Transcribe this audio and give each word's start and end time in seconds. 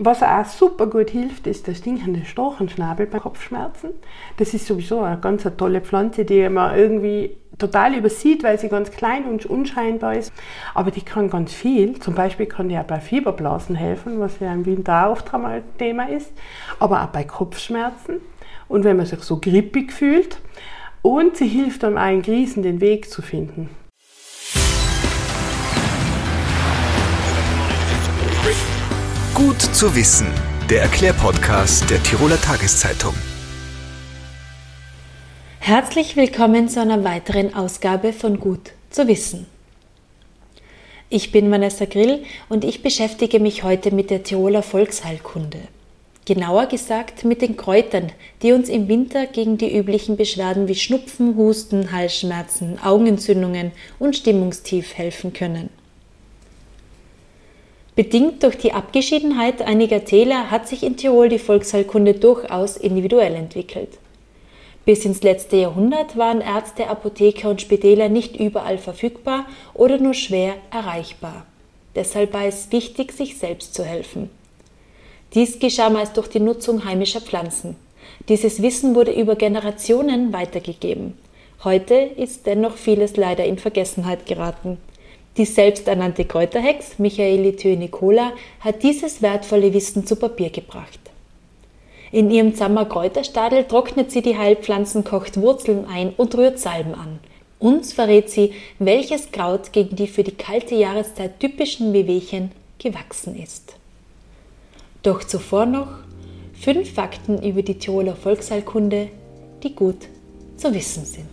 Was 0.00 0.22
auch 0.22 0.44
super 0.44 0.86
gut 0.86 1.10
hilft, 1.10 1.48
ist 1.48 1.66
der 1.66 1.74
stinkende 1.74 2.24
Storchenschnabel 2.24 3.06
bei 3.06 3.18
Kopfschmerzen. 3.18 3.90
Das 4.36 4.54
ist 4.54 4.66
sowieso 4.66 5.00
eine 5.00 5.18
ganz 5.18 5.42
tolle 5.56 5.80
Pflanze, 5.80 6.24
die 6.24 6.48
man 6.48 6.78
irgendwie 6.78 7.36
total 7.58 7.94
übersieht, 7.94 8.44
weil 8.44 8.60
sie 8.60 8.68
ganz 8.68 8.92
klein 8.92 9.24
und 9.24 9.46
unscheinbar 9.46 10.14
ist. 10.14 10.32
Aber 10.72 10.92
die 10.92 11.02
kann 11.02 11.28
ganz 11.28 11.52
viel. 11.52 11.98
Zum 11.98 12.14
Beispiel 12.14 12.46
kann 12.46 12.68
die 12.68 12.78
auch 12.78 12.84
bei 12.84 13.00
Fieberblasen 13.00 13.74
helfen, 13.74 14.20
was 14.20 14.38
ja 14.38 14.52
im 14.52 14.66
Winter 14.66 15.06
auch 15.06 15.12
oft 15.12 15.34
einmal 15.34 15.64
Thema 15.78 16.08
ist. 16.08 16.32
Aber 16.78 17.02
auch 17.02 17.08
bei 17.08 17.24
Kopfschmerzen. 17.24 18.20
Und 18.68 18.84
wenn 18.84 18.98
man 18.98 19.06
sich 19.06 19.20
so 19.20 19.40
grippig 19.40 19.92
fühlt. 19.92 20.38
Und 21.02 21.36
sie 21.36 21.48
hilft 21.48 21.82
einem 21.82 21.96
einen 21.96 22.22
Grießen 22.22 22.62
den 22.62 22.80
Weg 22.80 23.10
zu 23.10 23.20
finden. 23.20 23.68
Gut 29.60 29.74
zu 29.74 29.96
wissen. 29.96 30.28
Der 30.70 30.82
Erklärpodcast 30.82 31.90
der 31.90 32.00
Tiroler 32.00 32.40
Tageszeitung. 32.40 33.12
Herzlich 35.58 36.14
willkommen 36.14 36.68
zu 36.68 36.80
einer 36.80 37.02
weiteren 37.02 37.54
Ausgabe 37.54 38.12
von 38.12 38.38
Gut 38.38 38.70
zu 38.90 39.08
wissen. 39.08 39.46
Ich 41.08 41.32
bin 41.32 41.50
Vanessa 41.50 41.86
Grill 41.86 42.22
und 42.48 42.64
ich 42.64 42.82
beschäftige 42.82 43.40
mich 43.40 43.64
heute 43.64 43.92
mit 43.92 44.10
der 44.10 44.22
Tiroler 44.22 44.62
Volksheilkunde. 44.62 45.58
Genauer 46.24 46.66
gesagt 46.66 47.24
mit 47.24 47.42
den 47.42 47.56
Kräutern, 47.56 48.12
die 48.42 48.52
uns 48.52 48.68
im 48.68 48.86
Winter 48.86 49.26
gegen 49.26 49.58
die 49.58 49.76
üblichen 49.76 50.16
Beschwerden 50.16 50.68
wie 50.68 50.76
Schnupfen, 50.76 51.34
Husten, 51.36 51.90
Halsschmerzen, 51.90 52.78
Augenentzündungen 52.80 53.72
und 53.98 54.14
Stimmungstief 54.14 54.94
helfen 54.94 55.32
können. 55.32 55.70
Bedingt 57.98 58.44
durch 58.44 58.56
die 58.56 58.74
Abgeschiedenheit 58.74 59.60
einiger 59.60 60.04
Täler 60.04 60.52
hat 60.52 60.68
sich 60.68 60.84
in 60.84 60.96
Tirol 60.96 61.28
die 61.28 61.40
Volksheilkunde 61.40 62.14
durchaus 62.14 62.76
individuell 62.76 63.34
entwickelt. 63.34 63.88
Bis 64.84 65.04
ins 65.04 65.24
letzte 65.24 65.56
Jahrhundert 65.56 66.16
waren 66.16 66.40
Ärzte, 66.40 66.86
Apotheker 66.86 67.50
und 67.50 67.60
Spitäler 67.60 68.08
nicht 68.08 68.36
überall 68.36 68.78
verfügbar 68.78 69.46
oder 69.74 69.98
nur 69.98 70.14
schwer 70.14 70.54
erreichbar. 70.70 71.44
Deshalb 71.96 72.34
war 72.34 72.44
es 72.44 72.70
wichtig, 72.70 73.10
sich 73.10 73.36
selbst 73.36 73.74
zu 73.74 73.82
helfen. 73.84 74.30
Dies 75.34 75.58
geschah 75.58 75.90
meist 75.90 76.16
durch 76.16 76.28
die 76.28 76.38
Nutzung 76.38 76.84
heimischer 76.84 77.20
Pflanzen. 77.20 77.74
Dieses 78.28 78.62
Wissen 78.62 78.94
wurde 78.94 79.10
über 79.10 79.34
Generationen 79.34 80.32
weitergegeben. 80.32 81.18
Heute 81.64 81.96
ist 81.96 82.46
dennoch 82.46 82.76
vieles 82.76 83.16
leider 83.16 83.44
in 83.44 83.58
Vergessenheit 83.58 84.24
geraten. 84.24 84.78
Die 85.38 85.44
selbsternannte 85.44 86.24
Kräuterhex 86.24 86.98
Michaeli 86.98 87.54
Thö-Nicola 87.54 88.32
hat 88.58 88.82
dieses 88.82 89.22
wertvolle 89.22 89.72
Wissen 89.72 90.04
zu 90.04 90.16
Papier 90.16 90.50
gebracht. 90.50 90.98
In 92.10 92.32
ihrem 92.32 92.56
Zammer 92.56 92.86
Kräuterstadel 92.86 93.62
trocknet 93.62 94.10
sie 94.10 94.20
die 94.20 94.36
Heilpflanzen, 94.36 95.04
kocht 95.04 95.40
Wurzeln 95.40 95.84
ein 95.86 96.12
und 96.16 96.34
rührt 96.36 96.58
Salben 96.58 96.92
an. 96.92 97.20
Uns 97.60 97.92
verrät 97.92 98.30
sie, 98.30 98.52
welches 98.80 99.30
Kraut 99.30 99.72
gegen 99.72 99.94
die 99.94 100.08
für 100.08 100.24
die 100.24 100.32
kalte 100.32 100.74
Jahreszeit 100.74 101.38
typischen 101.38 101.92
Wehwehchen 101.92 102.50
gewachsen 102.80 103.40
ist. 103.40 103.76
Doch 105.04 105.22
zuvor 105.22 105.66
noch 105.66 105.98
fünf 106.52 106.94
Fakten 106.94 107.40
über 107.44 107.62
die 107.62 107.78
Tiroler 107.78 108.16
Volksheilkunde, 108.16 109.08
die 109.62 109.76
gut 109.76 110.08
zu 110.56 110.74
wissen 110.74 111.04
sind. 111.04 111.28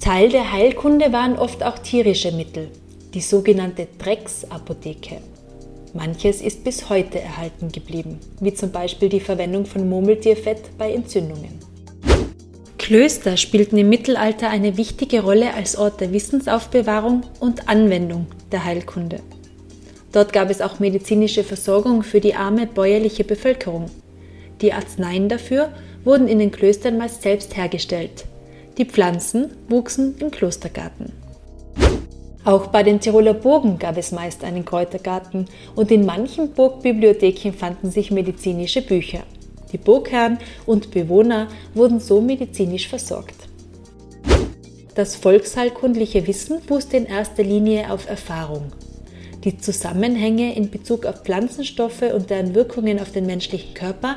Teil 0.00 0.30
der 0.30 0.50
Heilkunde 0.50 1.12
waren 1.12 1.38
oft 1.38 1.62
auch 1.62 1.78
tierische 1.78 2.32
Mittel 2.32 2.70
die 3.14 3.20
sogenannte 3.20 3.88
Drecksapotheke. 3.98 5.18
Manches 5.94 6.42
ist 6.42 6.64
bis 6.64 6.90
heute 6.90 7.20
erhalten 7.20 7.72
geblieben, 7.72 8.18
wie 8.40 8.52
zum 8.52 8.70
Beispiel 8.70 9.08
die 9.08 9.20
Verwendung 9.20 9.64
von 9.64 9.88
Murmeltierfett 9.88 10.76
bei 10.76 10.92
Entzündungen. 10.92 11.58
Klöster 12.76 13.36
spielten 13.36 13.76
im 13.76 13.88
Mittelalter 13.88 14.48
eine 14.48 14.76
wichtige 14.76 15.22
Rolle 15.22 15.52
als 15.54 15.76
Ort 15.76 16.00
der 16.00 16.12
Wissensaufbewahrung 16.12 17.22
und 17.40 17.68
Anwendung 17.68 18.26
der 18.52 18.64
Heilkunde. 18.64 19.20
Dort 20.12 20.32
gab 20.32 20.48
es 20.48 20.60
auch 20.60 20.78
medizinische 20.78 21.44
Versorgung 21.44 22.02
für 22.02 22.20
die 22.20 22.34
arme 22.34 22.66
bäuerliche 22.66 23.24
Bevölkerung. 23.24 23.90
Die 24.62 24.72
Arzneien 24.72 25.28
dafür 25.28 25.70
wurden 26.04 26.28
in 26.28 26.38
den 26.38 26.50
Klöstern 26.50 26.96
meist 26.96 27.22
selbst 27.22 27.56
hergestellt. 27.56 28.24
Die 28.78 28.86
Pflanzen 28.86 29.50
wuchsen 29.68 30.14
im 30.18 30.30
Klostergarten. 30.30 31.12
Auch 32.44 32.68
bei 32.68 32.82
den 32.82 33.00
Tiroler 33.00 33.34
Burgen 33.34 33.78
gab 33.78 33.96
es 33.96 34.12
meist 34.12 34.44
einen 34.44 34.64
Kräutergarten 34.64 35.46
und 35.74 35.90
in 35.90 36.06
manchen 36.06 36.52
Burgbibliotheken 36.52 37.52
fanden 37.52 37.90
sich 37.90 38.10
medizinische 38.10 38.82
Bücher. 38.82 39.20
Die 39.72 39.78
Burgherren 39.78 40.38
und 40.64 40.90
Bewohner 40.90 41.48
wurden 41.74 42.00
so 42.00 42.20
medizinisch 42.20 42.88
versorgt. 42.88 43.34
Das 44.94 45.14
volksheilkundliche 45.14 46.26
Wissen 46.26 46.60
fußte 46.62 46.96
in 46.96 47.06
erster 47.06 47.44
Linie 47.44 47.92
auf 47.92 48.08
Erfahrung. 48.08 48.72
Die 49.44 49.58
Zusammenhänge 49.58 50.56
in 50.56 50.70
Bezug 50.70 51.06
auf 51.06 51.22
Pflanzenstoffe 51.22 52.02
und 52.02 52.30
deren 52.30 52.54
Wirkungen 52.54 52.98
auf 52.98 53.12
den 53.12 53.26
menschlichen 53.26 53.74
Körper 53.74 54.16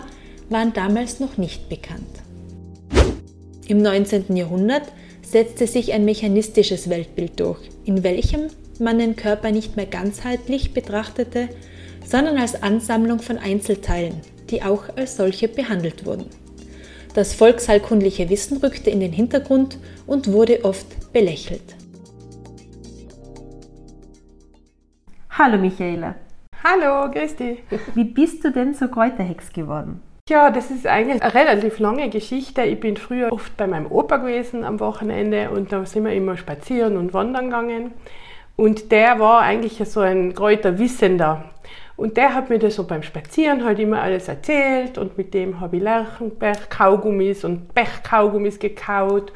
waren 0.50 0.74
damals 0.74 1.20
noch 1.20 1.38
nicht 1.38 1.70
bekannt. 1.70 2.22
Im 3.68 3.82
19. 3.82 4.36
Jahrhundert 4.36 4.84
setzte 5.22 5.68
sich 5.68 5.94
ein 5.94 6.04
mechanistisches 6.04 6.90
Weltbild 6.90 7.40
durch, 7.40 7.60
in 7.86 8.04
welchem 8.04 8.48
man 8.80 9.00
den 9.00 9.16
Körper 9.16 9.52
nicht 9.52 9.76
mehr 9.76 9.86
ganzheitlich 9.86 10.74
betrachtete, 10.74 11.50
sondern 12.06 12.38
als 12.38 12.62
Ansammlung 12.62 13.20
von 13.20 13.38
Einzelteilen, 13.38 14.16
die 14.50 14.64
auch 14.64 14.96
als 14.96 15.18
solche 15.18 15.48
behandelt 15.48 16.06
wurden. 16.06 16.26
Das 17.14 17.34
volksheilkundliche 17.34 18.30
Wissen 18.30 18.58
rückte 18.58 18.90
in 18.90 19.00
den 19.00 19.12
Hintergrund 19.12 19.78
und 20.08 20.32
wurde 20.32 20.64
oft 20.64 21.12
belächelt. 21.12 21.76
Hallo 25.30 25.58
Michaela. 25.58 26.16
Hallo, 26.64 27.12
grüß 27.12 27.36
dich. 27.36 27.60
Wie 27.96 28.04
bist 28.04 28.44
du 28.46 28.52
denn 28.52 28.76
zur 28.76 28.90
Kräuterhex 28.90 29.52
geworden? 29.52 30.02
Ja, 30.30 30.52
das 30.52 30.70
ist 30.72 30.86
eigentlich 30.88 31.22
eine 31.22 31.34
relativ 31.34 31.80
lange 31.80 32.10
Geschichte. 32.10 32.62
Ich 32.62 32.80
bin 32.80 32.96
früher 32.96 33.32
oft 33.34 33.58
bei 33.58 33.68
meinem 33.68 33.92
Opa 33.92 34.18
gewesen 34.18 34.64
am 34.64 34.80
Wochenende 34.80 35.50
und 35.50 35.72
da 35.72 35.86
sind 35.86 36.06
wir 36.06 36.14
immer 36.14 36.38
spazieren 36.38 36.96
und 36.98 37.14
wandern 37.14 37.46
gegangen. 37.46 37.94
Und 38.56 38.92
der 38.92 39.20
war 39.20 39.42
eigentlich 39.42 39.82
so 39.90 40.00
ein 40.00 40.34
Kräuterwissender. 40.36 41.46
Und 41.98 42.18
der 42.18 42.34
hat 42.34 42.50
mir 42.50 42.60
das 42.60 42.76
so 42.76 42.86
beim 42.86 43.04
Spazieren 43.04 43.66
halt 43.66 43.80
immer 43.80 44.02
alles 44.02 44.28
erzählt 44.28 44.98
und 44.98 45.18
mit 45.18 45.34
dem 45.34 45.60
habe 45.60 45.78
ich 45.78 45.84
Lerchenberg-Kaugummis 45.84 47.44
und 47.44 47.74
Bech-Kaugummis 47.74 48.60
gekaut 48.60 49.34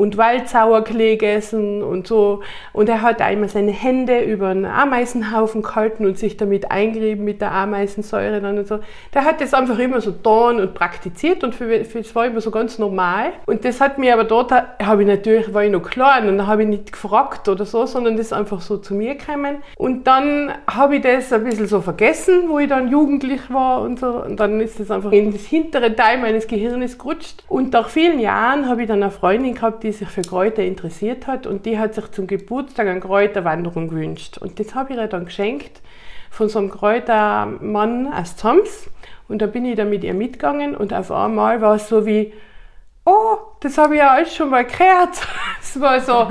und 0.00 0.16
Waldsauerklee 0.16 1.16
gegessen 1.16 1.82
und 1.82 2.06
so. 2.06 2.40
Und 2.72 2.88
er 2.88 3.02
hat 3.02 3.20
einmal 3.20 3.50
seine 3.50 3.70
Hände 3.70 4.20
über 4.20 4.48
einen 4.48 4.64
Ameisenhaufen 4.64 5.60
gehalten 5.60 6.06
und 6.06 6.18
sich 6.18 6.38
damit 6.38 6.70
eingerieben 6.70 7.22
mit 7.22 7.42
der 7.42 7.52
Ameisensäure 7.52 8.40
dann 8.40 8.58
und 8.58 8.66
so. 8.66 8.78
Der 9.12 9.26
hat 9.26 9.42
das 9.42 9.52
einfach 9.52 9.78
immer 9.78 10.00
so 10.00 10.12
getan 10.12 10.58
und 10.58 10.72
praktiziert 10.72 11.44
und 11.44 11.54
für, 11.54 11.84
für 11.84 11.98
das 11.98 12.14
war 12.14 12.24
immer 12.24 12.40
so 12.40 12.50
ganz 12.50 12.78
normal. 12.78 13.32
Und 13.44 13.66
das 13.66 13.82
hat 13.82 13.98
mir 13.98 14.14
aber 14.14 14.24
dort, 14.24 14.52
habe 14.52 15.02
ich 15.02 15.06
natürlich, 15.06 15.52
war 15.52 15.64
ich 15.64 15.70
noch 15.70 15.82
klein 15.82 16.28
und 16.28 16.46
habe 16.46 16.62
ich 16.62 16.68
nicht 16.68 16.92
gefragt 16.92 17.46
oder 17.50 17.66
so, 17.66 17.84
sondern 17.84 18.16
das 18.16 18.26
ist 18.26 18.32
einfach 18.32 18.62
so 18.62 18.78
zu 18.78 18.94
mir 18.94 19.16
gekommen. 19.16 19.56
Und 19.76 20.06
dann 20.06 20.50
habe 20.66 20.96
ich 20.96 21.02
das 21.02 21.30
ein 21.30 21.44
bisschen 21.44 21.66
so 21.66 21.82
vergessen, 21.82 22.48
wo 22.48 22.58
ich 22.58 22.70
dann 22.70 22.88
jugendlich 22.88 23.52
war 23.52 23.82
und 23.82 23.98
so. 23.98 24.06
Und 24.06 24.40
dann 24.40 24.60
ist 24.60 24.80
das 24.80 24.90
einfach 24.90 25.12
in 25.12 25.30
das 25.30 25.42
hintere 25.42 25.94
Teil 25.94 26.16
meines 26.18 26.46
Gehirnes 26.46 26.96
gerutscht. 26.96 27.44
Und 27.48 27.74
nach 27.74 27.90
vielen 27.90 28.18
Jahren 28.18 28.66
habe 28.66 28.80
ich 28.80 28.88
dann 28.88 29.02
eine 29.02 29.12
Freundin 29.12 29.54
gehabt, 29.54 29.82
die 29.82 29.89
sich 29.92 30.08
für 30.08 30.22
Kräuter 30.22 30.62
interessiert 30.62 31.26
hat 31.26 31.46
und 31.46 31.66
die 31.66 31.78
hat 31.78 31.94
sich 31.94 32.10
zum 32.10 32.26
Geburtstag 32.26 32.86
eine 32.86 33.00
Kräuterwanderung 33.00 33.88
gewünscht. 33.88 34.38
Und 34.38 34.58
das 34.60 34.74
habe 34.74 34.92
ich 34.92 34.98
ihr 34.98 35.06
dann 35.06 35.26
geschenkt 35.26 35.80
von 36.30 36.48
so 36.48 36.58
einem 36.58 36.70
Kräutermann 36.70 38.12
aus 38.12 38.36
Zams. 38.36 38.90
Und 39.28 39.42
da 39.42 39.46
bin 39.46 39.64
ich 39.64 39.76
dann 39.76 39.90
mit 39.90 40.04
ihr 40.04 40.14
mitgegangen 40.14 40.74
und 40.76 40.92
auf 40.92 41.12
einmal 41.12 41.60
war 41.60 41.76
es 41.76 41.88
so 41.88 42.04
wie, 42.06 42.32
oh, 43.04 43.36
das 43.60 43.78
habe 43.78 43.94
ich 43.94 44.00
ja 44.00 44.10
alles 44.10 44.34
schon 44.34 44.50
mal 44.50 44.64
gehört. 44.64 45.26
es 45.60 45.80
war 45.80 46.00
so, 46.00 46.30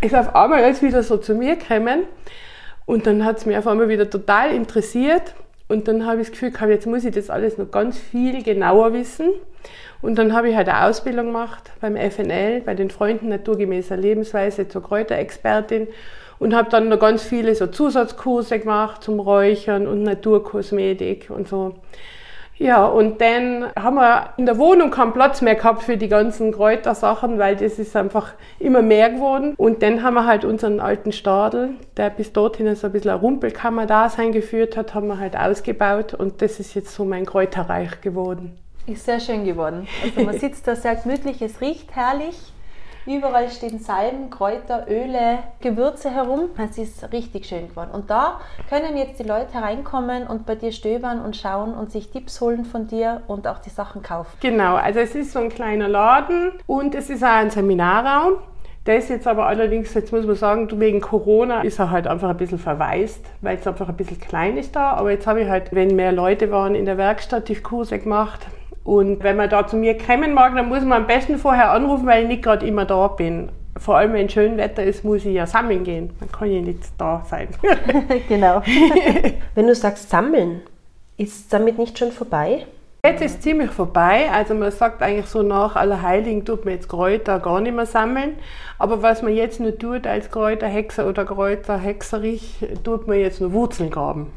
ist 0.00 0.14
auf 0.14 0.34
einmal 0.34 0.64
alles 0.64 0.82
wieder 0.82 1.02
so 1.02 1.16
zu 1.16 1.34
mir 1.34 1.56
gekommen. 1.56 2.04
Und 2.86 3.06
dann 3.06 3.24
hat 3.24 3.38
es 3.38 3.46
mich 3.46 3.56
auf 3.56 3.66
einmal 3.66 3.88
wieder 3.88 4.10
total 4.10 4.52
interessiert. 4.52 5.34
Und 5.70 5.86
dann 5.86 6.04
habe 6.04 6.20
ich 6.20 6.26
das 6.26 6.32
Gefühl 6.32 6.50
gehabt, 6.50 6.72
jetzt 6.72 6.88
muss 6.88 7.04
ich 7.04 7.14
das 7.14 7.30
alles 7.30 7.56
noch 7.56 7.70
ganz 7.70 7.96
viel 7.96 8.42
genauer 8.42 8.92
wissen. 8.92 9.28
Und 10.02 10.16
dann 10.18 10.32
habe 10.32 10.48
ich 10.48 10.56
halt 10.56 10.68
eine 10.68 10.84
Ausbildung 10.86 11.26
gemacht 11.26 11.70
beim 11.80 11.94
FNL, 11.96 12.62
bei 12.62 12.74
den 12.74 12.90
Freunden 12.90 13.28
naturgemäßer 13.28 13.96
Lebensweise 13.96 14.66
zur 14.66 14.82
Kräuterexpertin 14.82 15.86
und 16.40 16.56
habe 16.56 16.70
dann 16.70 16.88
noch 16.88 16.98
ganz 16.98 17.22
viele 17.22 17.54
so 17.54 17.68
Zusatzkurse 17.68 18.58
gemacht 18.58 19.04
zum 19.04 19.20
Räuchern 19.20 19.86
und 19.86 20.02
Naturkosmetik 20.02 21.30
und 21.30 21.46
so. 21.46 21.76
Ja, 22.60 22.84
und 22.84 23.22
dann 23.22 23.72
haben 23.74 23.96
wir 23.96 24.34
in 24.36 24.44
der 24.44 24.58
Wohnung 24.58 24.90
keinen 24.90 25.14
Platz 25.14 25.40
mehr 25.40 25.54
gehabt 25.54 25.82
für 25.82 25.96
die 25.96 26.08
ganzen 26.08 26.52
Kräutersachen, 26.52 27.38
weil 27.38 27.56
das 27.56 27.78
ist 27.78 27.96
einfach 27.96 28.34
immer 28.58 28.82
mehr 28.82 29.08
geworden. 29.08 29.54
Und 29.56 29.82
dann 29.82 30.02
haben 30.02 30.12
wir 30.12 30.26
halt 30.26 30.44
unseren 30.44 30.78
alten 30.78 31.10
Stadel, 31.12 31.70
der 31.96 32.10
bis 32.10 32.34
dorthin 32.34 32.76
so 32.76 32.88
ein 32.88 32.92
bisschen 32.92 33.12
eine 33.12 33.20
Rumpelkammer 33.20 33.86
da 33.86 34.10
sein 34.10 34.32
geführt 34.32 34.76
hat, 34.76 34.94
haben 34.94 35.06
wir 35.06 35.18
halt 35.18 35.38
ausgebaut 35.38 36.12
und 36.12 36.42
das 36.42 36.60
ist 36.60 36.74
jetzt 36.74 36.94
so 36.94 37.06
mein 37.06 37.24
Kräuterreich 37.24 38.02
geworden. 38.02 38.58
Ist 38.86 39.06
sehr 39.06 39.20
schön 39.20 39.46
geworden. 39.46 39.88
Also 40.02 40.20
man 40.20 40.38
sitzt 40.38 40.68
da 40.68 40.76
sehr 40.76 40.96
gemütlich, 40.96 41.40
es 41.40 41.62
riecht 41.62 41.96
herrlich. 41.96 42.36
Überall 43.06 43.48
stehen 43.48 43.78
Salben, 43.78 44.28
Kräuter, 44.28 44.86
Öle, 44.88 45.38
Gewürze 45.60 46.10
herum. 46.10 46.50
Es 46.58 46.76
ist 46.76 47.12
richtig 47.12 47.46
schön 47.46 47.68
geworden. 47.68 47.90
Und 47.92 48.10
da 48.10 48.40
können 48.68 48.96
jetzt 48.96 49.18
die 49.18 49.24
Leute 49.24 49.54
hereinkommen 49.54 50.26
und 50.26 50.44
bei 50.44 50.54
dir 50.54 50.70
stöbern 50.70 51.22
und 51.22 51.36
schauen 51.36 51.72
und 51.72 51.90
sich 51.90 52.10
Tipps 52.10 52.40
holen 52.40 52.64
von 52.64 52.88
dir 52.88 53.22
und 53.26 53.48
auch 53.48 53.58
die 53.58 53.70
Sachen 53.70 54.02
kaufen. 54.02 54.36
Genau, 54.40 54.76
also 54.76 55.00
es 55.00 55.14
ist 55.14 55.32
so 55.32 55.38
ein 55.38 55.48
kleiner 55.48 55.88
Laden 55.88 56.52
und 56.66 56.94
es 56.94 57.08
ist 57.08 57.24
auch 57.24 57.28
ein 57.28 57.50
Seminarraum. 57.50 58.34
Der 58.86 58.96
ist 58.96 59.10
jetzt 59.10 59.26
aber 59.26 59.46
allerdings, 59.46 59.92
jetzt 59.94 60.12
muss 60.12 60.26
man 60.26 60.36
sagen, 60.36 60.68
wegen 60.80 61.00
Corona 61.00 61.62
ist 61.62 61.78
er 61.78 61.90
halt 61.90 62.06
einfach 62.06 62.30
ein 62.30 62.36
bisschen 62.36 62.58
verwaist, 62.58 63.24
weil 63.40 63.56
es 63.56 63.66
einfach 63.66 63.88
ein 63.88 63.96
bisschen 63.96 64.20
klein 64.20 64.56
ist 64.56 64.74
da. 64.74 64.92
Aber 64.92 65.10
jetzt 65.10 65.26
habe 65.26 65.42
ich 65.42 65.48
halt, 65.48 65.74
wenn 65.74 65.96
mehr 65.96 66.12
Leute 66.12 66.50
waren 66.50 66.74
in 66.74 66.86
der 66.86 66.98
Werkstatt, 66.98 67.48
die 67.48 67.56
Kurse 67.56 67.98
gemacht 67.98 68.46
und 68.84 69.22
wenn 69.22 69.36
man 69.36 69.50
da 69.50 69.66
zu 69.66 69.76
mir 69.76 69.96
kommen 69.96 70.34
mag, 70.34 70.54
dann 70.54 70.68
muss 70.68 70.82
man 70.82 71.02
am 71.02 71.06
besten 71.06 71.38
vorher 71.38 71.72
anrufen, 71.72 72.06
weil 72.06 72.22
ich 72.22 72.28
nicht 72.28 72.42
gerade 72.42 72.66
immer 72.66 72.84
da 72.84 73.08
bin. 73.08 73.50
Vor 73.76 73.96
allem, 73.96 74.12
wenn 74.14 74.28
schön 74.28 74.56
Wetter 74.56 74.82
ist, 74.82 75.04
muss 75.04 75.24
ich 75.24 75.34
ja 75.34 75.46
sammeln 75.46 75.84
gehen. 75.84 76.10
Dann 76.18 76.32
kann 76.32 76.50
ich 76.50 76.64
nicht 76.64 76.80
da 76.98 77.22
sein. 77.28 77.48
genau. 78.28 78.62
wenn 79.54 79.66
du 79.66 79.74
sagst 79.74 80.10
sammeln, 80.10 80.62
ist 81.16 81.52
damit 81.52 81.78
nicht 81.78 81.98
schon 81.98 82.12
vorbei? 82.12 82.66
Jetzt 83.04 83.22
ist 83.22 83.42
ziemlich 83.42 83.70
vorbei. 83.70 84.28
Also 84.30 84.54
man 84.54 84.70
sagt 84.70 85.02
eigentlich 85.02 85.26
so 85.26 85.42
nach 85.42 85.76
Allerheiligen 85.76 86.44
tut 86.44 86.64
man 86.64 86.74
jetzt 86.74 86.88
Kräuter 86.88 87.38
gar 87.38 87.60
nicht 87.60 87.74
mehr 87.74 87.86
sammeln. 87.86 88.36
Aber 88.78 89.02
was 89.02 89.22
man 89.22 89.34
jetzt 89.34 89.60
nur 89.60 89.78
tut 89.78 90.06
als 90.06 90.30
Kräuterhexer 90.30 91.06
oder 91.06 91.24
Kräuterhexerich, 91.24 92.56
tut 92.84 93.06
man 93.06 93.18
jetzt 93.18 93.40
nur 93.40 93.52
Wurzeln 93.52 93.90
graben. 93.90 94.32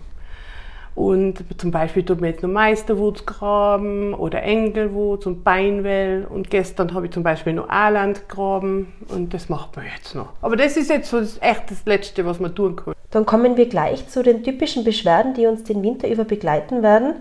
Und 0.95 1.43
zum 1.57 1.71
Beispiel 1.71 2.03
tut 2.03 2.21
man 2.21 2.29
jetzt 2.29 2.43
noch 2.43 2.49
Meisterwurz 2.49 3.25
graben 3.25 4.13
oder 4.13 4.43
Engelwurz 4.43 5.25
und 5.25 5.43
Beinwell. 5.43 6.25
Und 6.29 6.51
gestern 6.51 6.93
habe 6.93 7.07
ich 7.07 7.11
zum 7.11 7.23
Beispiel 7.23 7.53
noch 7.53 7.67
Aaland 7.69 8.29
graben 8.29 8.93
und 9.09 9.33
das 9.33 9.49
macht 9.49 9.75
man 9.75 9.85
jetzt 9.85 10.13
noch. 10.13 10.29
Aber 10.41 10.55
das 10.55 10.77
ist 10.77 10.89
jetzt 10.89 11.09
so 11.09 11.19
das, 11.19 11.41
echt 11.41 11.71
das 11.71 11.85
Letzte, 11.85 12.25
was 12.25 12.39
man 12.39 12.53
tun 12.53 12.75
kann. 12.75 12.93
Dann 13.09 13.25
kommen 13.25 13.57
wir 13.57 13.67
gleich 13.67 14.07
zu 14.07 14.21
den 14.21 14.43
typischen 14.43 14.83
Beschwerden, 14.83 15.33
die 15.33 15.47
uns 15.47 15.63
den 15.63 15.81
Winter 15.81 16.07
über 16.07 16.25
begleiten 16.25 16.83
werden. 16.83 17.15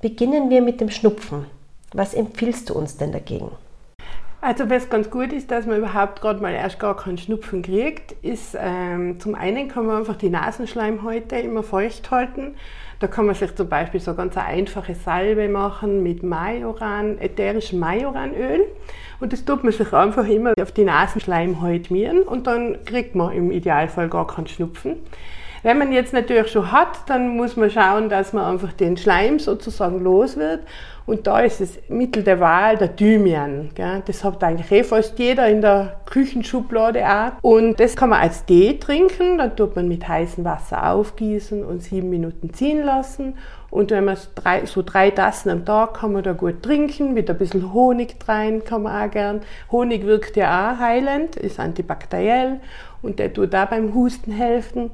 Beginnen 0.00 0.48
wir 0.48 0.62
mit 0.62 0.80
dem 0.80 0.90
Schnupfen. 0.90 1.46
Was 1.92 2.14
empfiehlst 2.14 2.70
du 2.70 2.74
uns 2.74 2.96
denn 2.96 3.10
dagegen? 3.10 3.50
Also 4.42 4.70
was 4.70 4.88
ganz 4.88 5.10
gut 5.10 5.32
ist, 5.32 5.50
dass 5.50 5.66
man 5.66 5.78
überhaupt 5.78 6.22
gerade 6.22 6.40
mal 6.40 6.54
erst 6.54 6.78
gar 6.78 6.96
keinen 6.96 7.18
Schnupfen 7.18 7.60
kriegt, 7.60 8.12
ist 8.22 8.56
ähm, 8.58 9.20
zum 9.20 9.34
einen 9.34 9.68
kann 9.68 9.84
man 9.84 9.98
einfach 9.98 10.16
die 10.16 10.30
Nasenschleimhäute 10.30 11.36
immer 11.36 11.62
feucht 11.62 12.10
halten. 12.10 12.54
Da 13.00 13.06
kann 13.06 13.24
man 13.24 13.34
sich 13.34 13.56
zum 13.56 13.66
Beispiel 13.66 13.98
so 13.98 14.14
ganz 14.14 14.36
eine 14.36 14.46
einfache 14.46 14.94
Salbe 14.94 15.48
machen 15.48 16.02
mit 16.02 16.22
Majoran, 16.22 17.16
ätherischem 17.18 17.78
Majoranöl. 17.78 18.66
Und 19.20 19.32
das 19.32 19.42
tut 19.46 19.64
man 19.64 19.72
sich 19.72 19.90
einfach 19.94 20.26
immer 20.26 20.52
auf 20.60 20.72
die 20.72 20.84
Nasenschleimhäute 20.84 21.92
mieren 21.94 22.20
und 22.20 22.46
dann 22.46 22.84
kriegt 22.84 23.14
man 23.14 23.32
im 23.32 23.50
Idealfall 23.50 24.10
gar 24.10 24.26
keinen 24.26 24.48
Schnupfen. 24.48 24.96
Wenn 25.62 25.78
man 25.78 25.92
jetzt 25.92 26.12
natürlich 26.12 26.50
schon 26.50 26.72
hat, 26.72 27.08
dann 27.08 27.36
muss 27.36 27.56
man 27.56 27.70
schauen, 27.70 28.08
dass 28.08 28.32
man 28.32 28.44
einfach 28.44 28.72
den 28.72 28.96
Schleim 28.96 29.38
sozusagen 29.38 30.00
los 30.00 30.36
wird. 30.36 30.60
Und 31.06 31.26
da 31.26 31.40
ist 31.40 31.60
das 31.60 31.78
Mittel 31.88 32.22
der 32.22 32.40
Wahl 32.40 32.76
der 32.76 32.94
Thymian. 32.94 33.70
Gell? 33.74 34.02
Das 34.06 34.22
hat 34.22 34.44
eigentlich 34.44 34.70
eh 34.70 34.84
fast 34.84 35.18
jeder 35.18 35.48
in 35.48 35.60
der 35.60 36.00
Küchenschublade 36.06 37.04
auch. 37.04 37.32
Und 37.42 37.80
das 37.80 37.96
kann 37.96 38.10
man 38.10 38.20
als 38.20 38.44
Tee 38.44 38.78
trinken. 38.78 39.38
Dann 39.38 39.56
tut 39.56 39.74
man 39.74 39.88
mit 39.88 40.06
heißem 40.06 40.44
Wasser 40.44 40.92
aufgießen 40.92 41.64
und 41.64 41.82
sieben 41.82 42.10
Minuten 42.10 42.54
ziehen 42.54 42.84
lassen. 42.84 43.34
Und 43.70 43.90
wenn 43.90 44.04
man 44.04 44.16
drei, 44.34 44.66
so 44.66 44.82
drei 44.82 45.10
Tassen 45.10 45.50
am 45.50 45.64
Tag 45.64 45.94
kann 45.94 46.12
man 46.12 46.22
da 46.22 46.32
gut 46.32 46.62
trinken, 46.62 47.14
mit 47.14 47.30
ein 47.30 47.38
bisschen 47.38 47.72
Honig 47.72 48.16
rein 48.26 48.64
kann 48.64 48.82
man 48.82 49.08
auch 49.08 49.10
gern. 49.10 49.40
Honig 49.70 50.04
wirkt 50.06 50.36
ja 50.36 50.72
auch 50.72 50.78
heilend, 50.78 51.36
ist 51.36 51.60
antibakteriell 51.60 52.60
und 53.02 53.18
der 53.18 53.32
tut 53.32 53.54
da 53.54 53.64
beim 53.66 53.94
Husten 53.94 54.32
helfen. 54.32 54.90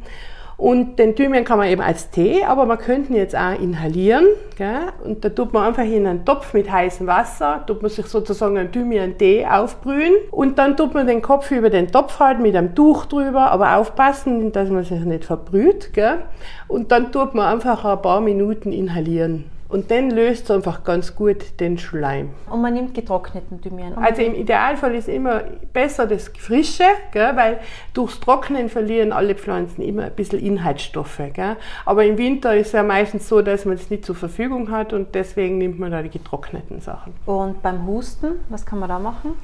Und 0.58 0.98
den 0.98 1.14
Thymian 1.14 1.44
kann 1.44 1.58
man 1.58 1.68
eben 1.68 1.82
als 1.82 2.10
Tee, 2.10 2.42
aber 2.44 2.64
man 2.64 2.78
könnte 2.78 3.12
ihn 3.12 3.16
jetzt 3.16 3.36
auch 3.36 3.60
inhalieren. 3.60 4.24
Gell? 4.56 4.88
Und 5.04 5.22
da 5.22 5.28
tut 5.28 5.52
man 5.52 5.64
einfach 5.64 5.84
in 5.84 6.06
einen 6.06 6.24
Topf 6.24 6.54
mit 6.54 6.70
heißem 6.70 7.06
Wasser, 7.06 7.62
tut 7.66 7.82
man 7.82 7.90
sich 7.90 8.06
sozusagen 8.06 8.56
einen 8.56 8.72
Thymian-Tee 8.72 9.46
aufbrühen 9.46 10.14
und 10.30 10.58
dann 10.58 10.76
tut 10.76 10.94
man 10.94 11.06
den 11.06 11.20
Kopf 11.20 11.50
über 11.50 11.68
den 11.68 11.92
Topf 11.92 12.18
halten 12.20 12.40
mit 12.40 12.56
einem 12.56 12.74
Tuch 12.74 13.04
drüber, 13.04 13.50
aber 13.50 13.76
aufpassen, 13.76 14.50
dass 14.52 14.70
man 14.70 14.82
sich 14.82 15.00
nicht 15.00 15.26
verbrüht. 15.26 15.92
Gell? 15.92 16.22
Und 16.68 16.90
dann 16.90 17.12
tut 17.12 17.34
man 17.34 17.52
einfach 17.52 17.84
ein 17.84 18.00
paar 18.00 18.22
Minuten 18.22 18.72
inhalieren. 18.72 19.55
Und 19.68 19.90
dann 19.90 20.10
löst 20.10 20.44
es 20.44 20.50
einfach 20.50 20.84
ganz 20.84 21.14
gut 21.14 21.60
den 21.60 21.76
Schleim. 21.78 22.30
Und 22.48 22.62
man 22.62 22.74
nimmt 22.74 22.94
getrockneten 22.94 23.60
Thymian. 23.60 23.94
Also 23.94 24.22
im 24.22 24.34
Idealfall 24.34 24.94
ist 24.94 25.08
immer 25.08 25.42
besser 25.72 26.06
das 26.06 26.30
Frische, 26.38 26.84
gell, 27.12 27.34
weil 27.34 27.58
durchs 27.92 28.20
Trocknen 28.20 28.68
verlieren 28.68 29.12
alle 29.12 29.34
Pflanzen 29.34 29.82
immer 29.82 30.04
ein 30.04 30.12
bisschen 30.12 30.40
Inhaltsstoffe. 30.40 31.20
Gell. 31.32 31.56
Aber 31.84 32.04
im 32.04 32.16
Winter 32.16 32.54
ist 32.56 32.68
es 32.68 32.72
ja 32.72 32.82
meistens 32.82 33.28
so, 33.28 33.42
dass 33.42 33.64
man 33.64 33.74
es 33.74 33.90
nicht 33.90 34.04
zur 34.04 34.14
Verfügung 34.14 34.70
hat 34.70 34.92
und 34.92 35.14
deswegen 35.14 35.58
nimmt 35.58 35.78
man 35.78 35.90
da 35.90 36.02
die 36.02 36.10
getrockneten 36.10 36.80
Sachen. 36.80 37.14
Und 37.26 37.62
beim 37.62 37.86
Husten, 37.86 38.40
was 38.48 38.64
kann 38.64 38.78
man 38.78 38.88
da 38.88 38.98
machen? 38.98 39.34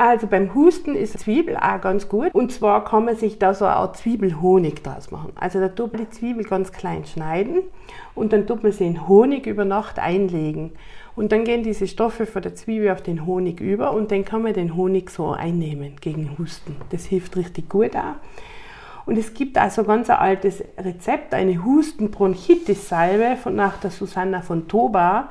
Also 0.00 0.28
beim 0.28 0.54
Husten 0.54 0.94
ist 0.94 1.18
Zwiebel 1.18 1.58
auch 1.58 1.78
ganz 1.82 2.08
gut. 2.08 2.32
Und 2.32 2.52
zwar 2.52 2.86
kann 2.86 3.04
man 3.04 3.16
sich 3.16 3.38
da 3.38 3.52
so 3.52 3.66
Art 3.66 3.98
Zwiebelhonig 3.98 4.82
draus 4.82 5.10
machen. 5.10 5.34
Also 5.34 5.60
da 5.60 5.68
tut 5.68 5.92
man 5.92 6.06
die 6.06 6.08
Zwiebel 6.08 6.44
ganz 6.44 6.72
klein 6.72 7.04
schneiden 7.04 7.58
und 8.14 8.32
dann 8.32 8.46
tut 8.46 8.62
man 8.62 8.72
sie 8.72 8.86
in 8.86 9.06
Honig 9.08 9.44
über 9.44 9.66
Nacht 9.66 9.98
einlegen. 9.98 10.72
Und 11.16 11.32
dann 11.32 11.44
gehen 11.44 11.62
diese 11.62 11.86
Stoffe 11.86 12.24
von 12.24 12.40
der 12.40 12.54
Zwiebel 12.54 12.88
auf 12.88 13.02
den 13.02 13.26
Honig 13.26 13.60
über 13.60 13.92
und 13.92 14.10
dann 14.10 14.24
kann 14.24 14.40
man 14.40 14.54
den 14.54 14.74
Honig 14.74 15.10
so 15.10 15.32
einnehmen 15.32 15.96
gegen 16.00 16.38
Husten. 16.38 16.76
Das 16.88 17.04
hilft 17.04 17.36
richtig 17.36 17.68
gut 17.68 17.94
auch. 17.94 18.16
Und 19.04 19.18
es 19.18 19.34
gibt 19.34 19.58
also 19.58 19.84
ganz 19.84 20.08
ein 20.08 20.16
altes 20.16 20.64
Rezept, 20.78 21.34
eine 21.34 21.62
Husten-Bronchitis-Salbe 21.62 23.50
nach 23.50 23.76
der 23.76 23.90
Susanna 23.90 24.40
von 24.40 24.66
Toba. 24.66 25.28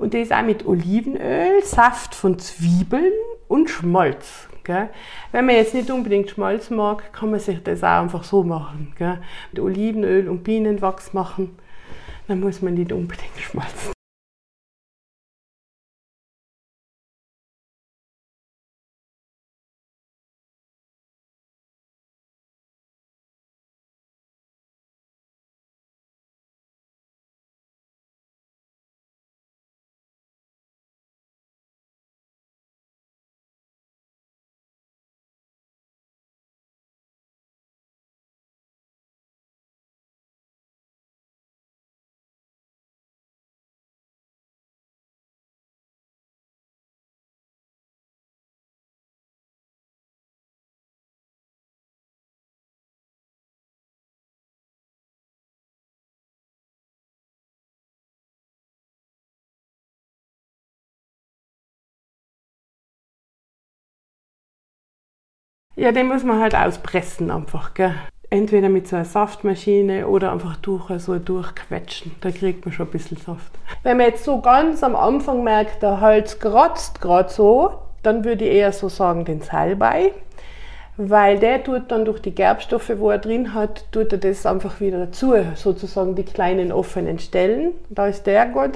Und 0.00 0.14
die 0.14 0.20
ist 0.20 0.32
auch 0.32 0.42
mit 0.42 0.66
Olivenöl, 0.66 1.62
Saft 1.62 2.14
von 2.14 2.38
Zwiebeln 2.38 3.12
und 3.48 3.68
Schmalz. 3.68 4.48
Gell? 4.64 4.88
Wenn 5.30 5.44
man 5.44 5.56
jetzt 5.56 5.74
nicht 5.74 5.90
unbedingt 5.90 6.30
Schmalz 6.30 6.70
mag, 6.70 7.12
kann 7.12 7.30
man 7.30 7.38
sich 7.38 7.62
das 7.62 7.84
auch 7.84 8.00
einfach 8.00 8.24
so 8.24 8.42
machen. 8.42 8.94
Gell? 8.96 9.18
Mit 9.52 9.60
Olivenöl 9.60 10.30
und 10.30 10.42
Bienenwachs 10.42 11.12
machen, 11.12 11.54
dann 12.28 12.40
muss 12.40 12.62
man 12.62 12.74
nicht 12.74 12.92
unbedingt 12.92 13.38
Schmalz. 13.38 13.92
Ja, 65.80 65.92
den 65.92 66.08
muss 66.08 66.24
man 66.24 66.38
halt 66.40 66.54
auspressen 66.54 67.30
einfach, 67.30 67.72
gell? 67.72 67.94
Entweder 68.28 68.68
mit 68.68 68.86
so 68.86 68.96
einer 68.96 69.06
Saftmaschine 69.06 70.08
oder 70.08 70.30
einfach 70.30 70.56
durch 70.56 70.90
so 71.00 71.18
durchquetschen. 71.18 72.12
Da 72.20 72.30
kriegt 72.30 72.66
man 72.66 72.74
schon 72.74 72.86
ein 72.86 72.92
bisschen 72.92 73.16
Saft. 73.16 73.50
Wenn 73.82 73.96
man 73.96 74.08
jetzt 74.08 74.24
so 74.24 74.42
ganz 74.42 74.82
am 74.82 74.94
Anfang 74.94 75.42
merkt, 75.42 75.82
der 75.82 76.02
Hals 76.02 76.38
kratzt 76.38 77.00
gerade 77.00 77.30
so, 77.30 77.78
dann 78.02 78.26
würde 78.26 78.44
ich 78.44 78.56
eher 78.56 78.72
so 78.72 78.90
sagen 78.90 79.24
den 79.24 79.40
Salbei. 79.40 80.12
Weil 80.98 81.38
der 81.38 81.64
tut 81.64 81.90
dann 81.90 82.04
durch 82.04 82.20
die 82.20 82.34
Gerbstoffe, 82.34 82.92
wo 82.96 83.08
er 83.08 83.16
drin 83.16 83.54
hat, 83.54 83.90
tut 83.90 84.12
er 84.12 84.18
das 84.18 84.44
einfach 84.44 84.80
wieder 84.80 84.98
dazu, 84.98 85.32
sozusagen 85.54 86.14
die 86.14 86.24
kleinen 86.24 86.72
offenen 86.72 87.18
Stellen. 87.18 87.72
Da 87.88 88.06
ist 88.06 88.26
der 88.26 88.44
gut. 88.44 88.72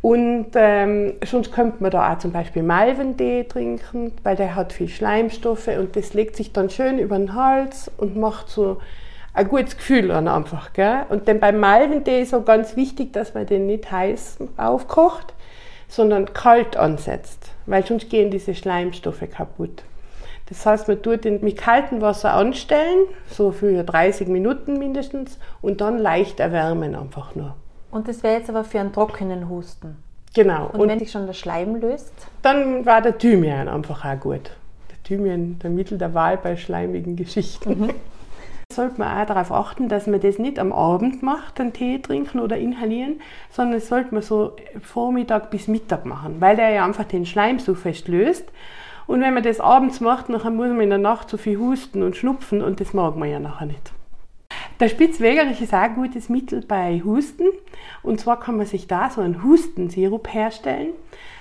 Und 0.00 0.48
ähm, 0.54 1.14
sonst 1.24 1.52
könnte 1.52 1.82
man 1.82 1.90
da 1.90 2.12
auch 2.12 2.18
zum 2.18 2.32
Beispiel 2.32 2.62
Malventee 2.62 3.44
trinken, 3.44 4.12
weil 4.22 4.36
der 4.36 4.54
hat 4.54 4.72
viel 4.72 4.88
Schleimstoffe 4.88 5.68
und 5.68 5.96
das 5.96 6.14
legt 6.14 6.36
sich 6.36 6.52
dann 6.52 6.70
schön 6.70 6.98
über 6.98 7.18
den 7.18 7.34
Hals 7.34 7.90
und 7.96 8.16
macht 8.16 8.48
so 8.48 8.78
ein 9.34 9.48
gutes 9.48 9.76
Gefühl 9.76 10.10
an 10.12 10.28
einfach. 10.28 10.72
Gell? 10.72 11.02
Und 11.08 11.26
dann 11.26 11.40
beim 11.40 11.58
Malventee 11.58 12.22
ist 12.22 12.32
auch 12.34 12.44
ganz 12.44 12.76
wichtig, 12.76 13.12
dass 13.12 13.34
man 13.34 13.46
den 13.46 13.66
nicht 13.66 13.90
heiß 13.90 14.38
aufkocht, 14.56 15.34
sondern 15.88 16.32
kalt 16.32 16.76
ansetzt, 16.76 17.50
weil 17.66 17.84
sonst 17.84 18.08
gehen 18.08 18.30
diese 18.30 18.54
Schleimstoffe 18.54 19.24
kaputt. 19.30 19.82
Das 20.48 20.64
heißt, 20.64 20.88
man 20.88 21.02
tut 21.02 21.24
den 21.24 21.42
mit 21.42 21.58
kaltem 21.58 22.00
Wasser 22.00 22.32
anstellen, 22.32 23.04
so 23.28 23.50
für 23.50 23.82
30 23.82 24.28
Minuten 24.28 24.78
mindestens, 24.78 25.38
und 25.60 25.80
dann 25.80 25.98
leicht 25.98 26.40
erwärmen 26.40 26.94
einfach 26.94 27.34
nur. 27.34 27.54
Und 27.90 28.08
das 28.08 28.22
wäre 28.22 28.38
jetzt 28.38 28.50
aber 28.50 28.64
für 28.64 28.80
einen 28.80 28.92
trockenen 28.92 29.48
Husten. 29.48 29.96
Genau. 30.34 30.70
Und, 30.72 30.88
wenn 30.88 30.98
sich 30.98 31.10
schon 31.10 31.26
der 31.26 31.32
Schleim 31.32 31.76
löst? 31.76 32.12
Dann 32.42 32.84
war 32.86 33.00
der 33.00 33.16
Thymian 33.16 33.68
einfach 33.68 34.04
auch 34.04 34.20
gut. 34.20 34.50
Der 34.90 35.02
Thymian, 35.04 35.58
der 35.58 35.70
Mittel 35.70 35.98
der 35.98 36.14
Wahl 36.14 36.36
bei 36.36 36.56
schleimigen 36.56 37.16
Geschichten. 37.16 37.80
Mhm. 37.80 37.90
Sollte 38.70 38.98
man 38.98 39.18
auch 39.18 39.26
darauf 39.26 39.50
achten, 39.50 39.88
dass 39.88 40.06
man 40.06 40.20
das 40.20 40.38
nicht 40.38 40.58
am 40.58 40.72
Abend 40.74 41.22
macht, 41.22 41.58
den 41.58 41.72
Tee 41.72 41.98
trinken 42.00 42.38
oder 42.38 42.58
inhalieren, 42.58 43.22
sondern 43.50 43.80
das 43.80 43.88
sollte 43.88 44.12
man 44.12 44.22
so 44.22 44.52
Vormittag 44.82 45.50
bis 45.50 45.68
Mittag 45.68 46.04
machen, 46.04 46.36
weil 46.40 46.54
der 46.54 46.68
ja 46.70 46.84
einfach 46.84 47.04
den 47.04 47.24
Schleim 47.24 47.58
so 47.58 47.74
fest 47.74 48.08
löst. 48.08 48.44
Und 49.06 49.22
wenn 49.22 49.32
man 49.32 49.42
das 49.42 49.58
abends 49.58 50.00
macht, 50.00 50.28
dann 50.28 50.56
muss 50.56 50.68
man 50.68 50.82
in 50.82 50.90
der 50.90 50.98
Nacht 50.98 51.30
so 51.30 51.38
viel 51.38 51.58
husten 51.58 52.02
und 52.02 52.14
schnupfen 52.14 52.62
und 52.62 52.78
das 52.78 52.92
mag 52.92 53.16
man 53.16 53.30
ja 53.30 53.40
nachher 53.40 53.66
nicht. 53.66 53.90
Der 54.80 54.88
Spitzwegerich 54.88 55.60
ist 55.60 55.74
auch 55.74 55.78
ein 55.78 55.96
gutes 55.96 56.28
Mittel 56.28 56.62
bei 56.62 57.02
Husten. 57.04 57.46
Und 58.02 58.20
zwar 58.20 58.38
kann 58.38 58.56
man 58.56 58.66
sich 58.66 58.86
da 58.86 59.10
so 59.10 59.20
einen 59.20 59.42
Hustensirup 59.42 60.32
herstellen. 60.32 60.90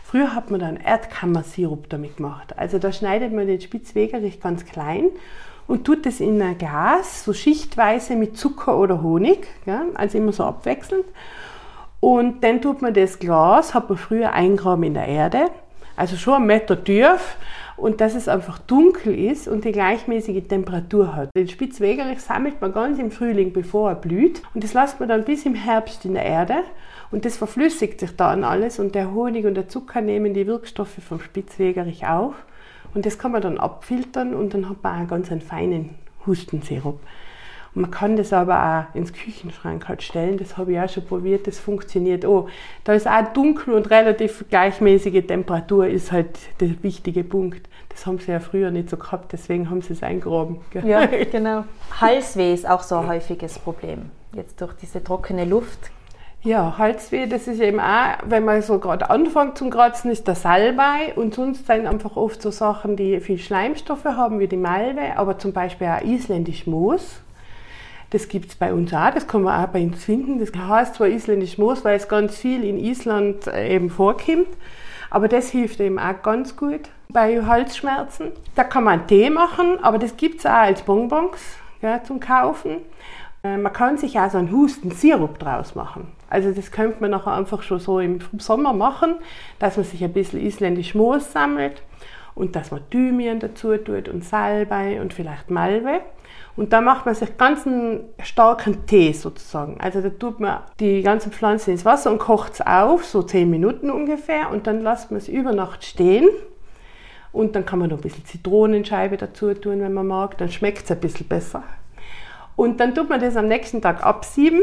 Früher 0.03 0.34
hat 0.34 0.50
man 0.50 0.60
dann 0.60 0.77
Erdkammersirup 0.77 1.88
damit 1.89 2.17
gemacht. 2.17 2.58
Also 2.58 2.79
da 2.79 2.91
schneidet 2.91 3.34
man 3.34 3.46
den 3.46 3.62
Spitzwegerich 3.62 4.39
ganz 4.39 4.65
klein 4.65 5.10
und 5.67 5.84
tut 5.86 6.06
es 6.08 6.20
in 6.20 6.41
ein 6.41 6.58
Glas, 6.58 7.25
so 7.25 7.34
schichtweise 7.34 8.15
mit 8.15 8.38
Zucker 8.38 8.77
oder 8.77 9.03
Honig, 9.03 9.48
ja, 9.65 9.84
also 9.96 10.17
immer 10.17 10.32
so 10.32 10.44
abwechselnd. 10.46 11.06
Und 12.00 12.44
dann 12.44 12.62
tut 12.62 12.82
man 12.82 12.94
das 12.94 13.20
Glas, 13.20 13.74
hat 13.74 13.89
man 13.89 13.98
früher 13.98 14.32
eingraben 14.32 14.84
in 14.84 14.94
der 14.94 15.08
Erde, 15.08 15.50
also 15.96 16.15
schon 16.15 16.36
ein 16.36 16.46
Meter 16.46 16.82
tief 16.82 17.38
und 17.77 18.01
dass 18.01 18.15
es 18.15 18.27
einfach 18.27 18.60
dunkel 18.60 19.17
ist 19.17 19.48
und 19.48 19.63
die 19.63 19.72
gleichmäßige 19.72 20.48
Temperatur 20.48 21.15
hat. 21.15 21.29
Den 21.38 21.48
Spitzwegerich 21.48 22.19
sammelt 22.19 22.60
man 22.60 22.74
ganz 22.74 23.00
im 23.00 23.12
Frühling, 23.12 23.53
bevor 23.53 23.89
er 23.89 23.96
blüht 23.96 24.41
und 24.53 24.63
das 24.63 24.74
lässt 24.74 25.00
man 25.00 25.07
dann 25.07 25.24
bis 25.24 25.46
im 25.46 25.55
Herbst 25.55 26.03
in 26.03 26.15
der 26.15 26.25
Erde 26.25 26.63
und 27.12 27.24
das 27.24 27.38
verflüssigt 27.38 28.00
sich 28.00 28.15
dann 28.15 28.43
alles 28.43 28.79
und 28.79 28.96
der 28.96 29.13
Honig 29.13 29.46
und 29.46 29.53
der 29.53 29.69
Zucker 29.69 30.01
nehmen 30.01 30.34
die 30.34 30.48
Wirkstoffe 30.48 31.00
vom 31.07 31.19
Spitzwegerich 31.19 32.05
auf 32.07 32.34
und 32.93 33.05
das 33.05 33.19
kann 33.19 33.31
man 33.31 33.41
dann 33.41 33.57
abfiltern 33.57 34.34
und 34.34 34.53
dann 34.53 34.69
hat 34.69 34.84
man 34.84 35.05
auch 35.05 35.10
ganz 35.10 35.31
einen 35.31 35.41
feinen 35.41 35.91
Hustensirup. 36.25 37.00
Man 37.77 37.91
kann 37.91 38.15
das 38.15 38.34
aber 38.34 38.88
auch 38.91 38.96
ins 38.96 39.13
Küchenschrank 39.13 39.88
halt 39.88 40.01
stellen. 40.01 40.38
Das 40.38 40.57
habe 40.57 40.74
ich 40.74 40.79
auch 40.79 40.89
schon 40.89 41.05
probiert. 41.05 41.46
Das 41.46 41.60
funktioniert 41.60 42.25
auch. 42.25 42.50
Da 42.84 42.93
ist 42.93 43.07
auch 43.07 43.34
dunkel 43.34 43.75
und 43.75 43.91
relativ 43.91 44.46
gleichmäßige 44.50 45.27
Temperatur 45.27 45.88
ist 45.88 46.12
halt 46.12 46.39
der 46.60 46.81
wichtige 46.81 47.24
Punkt. 47.24 47.69
Das 47.89 48.07
haben 48.07 48.17
sie 48.17 48.31
ja 48.31 48.39
früher 48.39 48.72
nicht 48.72 48.89
so 48.89 48.98
gehabt, 48.98 49.31
deswegen 49.31 49.69
haben 49.69 49.81
sie 49.81 49.93
es 49.93 50.01
eingraben. 50.01 50.57
Ja, 50.74 51.05
genau. 51.31 51.65
Halsweh 52.01 52.53
ist 52.53 52.67
auch 52.67 52.81
so 52.81 52.96
ein 52.96 53.07
häufiges 53.07 53.60
Problem. 53.60 54.10
Jetzt 54.34 54.60
durch 54.60 54.74
diese 54.74 55.03
trockene 55.03 55.46
Luft. 55.46 55.91
Ja, 56.41 56.77
Halsweh, 56.79 57.27
das 57.27 57.48
ist 57.48 57.60
eben 57.60 57.79
auch, 57.79 58.17
wenn 58.25 58.43
man 58.43 58.62
so 58.63 58.79
gerade 58.79 59.10
anfängt 59.10 59.57
zum 59.57 59.69
Kratzen, 59.69 60.10
ist 60.10 60.27
der 60.27 60.36
Salbei 60.36 61.13
und 61.15 61.36
sonst 61.36 61.67
sind 61.67 61.86
einfach 61.86 62.15
oft 62.15 62.41
so 62.41 62.50
Sachen, 62.50 62.96
die 62.96 63.19
viel 63.19 63.38
Schleimstoffe 63.38 64.05
haben, 64.05 64.39
wie 64.39 64.48
die 64.48 64.57
Malve, 64.57 65.17
aber 65.17 65.38
zum 65.38 65.53
Beispiel 65.53 65.88
auch 65.88 66.01
isländisch 66.01 66.65
Moos 66.65 67.22
das 68.11 68.29
gibt 68.29 68.49
es 68.49 68.55
bei 68.55 68.73
uns 68.73 68.93
auch, 68.93 69.11
das 69.11 69.27
kann 69.27 69.43
man 69.43 69.63
auch 69.63 69.69
bei 69.69 69.81
uns 69.81 70.03
finden. 70.03 70.39
Das 70.39 70.51
heißt 70.55 70.95
zwar 70.95 71.07
isländisch 71.07 71.57
Moos, 71.57 71.83
weil 71.83 71.97
es 71.97 72.07
ganz 72.07 72.37
viel 72.37 72.63
in 72.63 72.77
Island 72.77 73.47
äh, 73.47 73.75
eben 73.75 73.89
vorkommt, 73.89 74.47
aber 75.09 75.27
das 75.27 75.49
hilft 75.49 75.79
eben 75.79 75.99
auch 75.99 76.21
ganz 76.23 76.55
gut 76.55 76.81
bei 77.09 77.43
Halsschmerzen. 77.43 78.31
Da 78.55 78.63
kann 78.63 78.83
man 78.83 79.07
Tee 79.07 79.29
machen, 79.29 79.79
aber 79.81 79.97
das 79.97 80.17
gibt 80.17 80.39
es 80.39 80.45
auch 80.45 80.51
als 80.51 80.81
Bonbons 80.81 81.37
ja, 81.81 82.03
zum 82.03 82.19
Kaufen. 82.19 82.77
Äh, 83.43 83.57
man 83.57 83.73
kann 83.73 83.97
sich 83.97 84.19
auch 84.19 84.29
so 84.29 84.37
einen 84.37 84.51
Hustensirup 84.51 85.39
draus 85.39 85.75
machen. 85.75 86.07
Also 86.29 86.51
das 86.51 86.71
könnte 86.71 86.97
man 86.99 87.11
nachher 87.11 87.33
einfach 87.33 87.61
schon 87.61 87.79
so 87.79 87.99
im 87.99 88.19
Sommer 88.37 88.73
machen, 88.73 89.15
dass 89.59 89.77
man 89.77 89.85
sich 89.85 90.03
ein 90.03 90.11
bisschen 90.11 90.45
isländisch 90.45 90.93
Moos 90.93 91.31
sammelt 91.31 91.81
und 92.35 92.55
dass 92.55 92.71
man 92.71 92.81
Thymian 92.89 93.39
dazu 93.39 93.75
tut 93.77 94.09
und 94.09 94.23
Salbei 94.23 94.99
und 95.01 95.13
vielleicht 95.13 95.49
Malve. 95.49 96.01
Und 96.57 96.73
da 96.73 96.81
macht 96.81 97.05
man 97.05 97.13
sich 97.13 97.37
ganz 97.37 97.67
einen 97.67 98.05
starken 98.23 98.87
Tee 98.87 99.13
sozusagen. 99.13 99.79
Also 99.79 100.01
da 100.01 100.09
tut 100.09 100.39
man 100.39 100.61
die 100.79 101.03
ganzen 101.03 101.31
Pflanzen 101.31 101.69
ins 101.69 101.85
Wasser 101.85 102.11
und 102.11 102.17
kocht 102.17 102.53
es 102.53 102.61
auf, 102.61 103.05
so 103.05 103.21
10 103.21 103.47
Minuten 103.47 103.91
ungefähr. 103.91 104.49
Und 104.49 104.65
dann 104.65 104.81
lässt 104.81 105.11
man 105.11 105.19
es 105.19 105.27
über 105.27 105.53
Nacht 105.53 105.85
stehen. 105.85 106.27
Und 107.31 107.55
dann 107.55 107.63
kann 107.63 107.77
man 107.77 107.89
noch 107.89 107.99
ein 107.99 108.01
bisschen 108.01 108.25
Zitronenscheibe 108.25 109.17
dazu 109.17 109.53
tun, 109.53 109.81
wenn 109.81 109.93
man 109.93 110.07
mag. 110.07 110.39
Dann 110.39 110.49
schmeckt 110.49 110.85
es 110.85 110.91
ein 110.91 110.99
bisschen 110.99 111.27
besser. 111.27 111.61
Und 112.55 112.79
dann 112.79 112.95
tut 112.95 113.07
man 113.07 113.21
das 113.21 113.37
am 113.37 113.47
nächsten 113.47 113.79
Tag 113.83 114.03
absieben. 114.03 114.61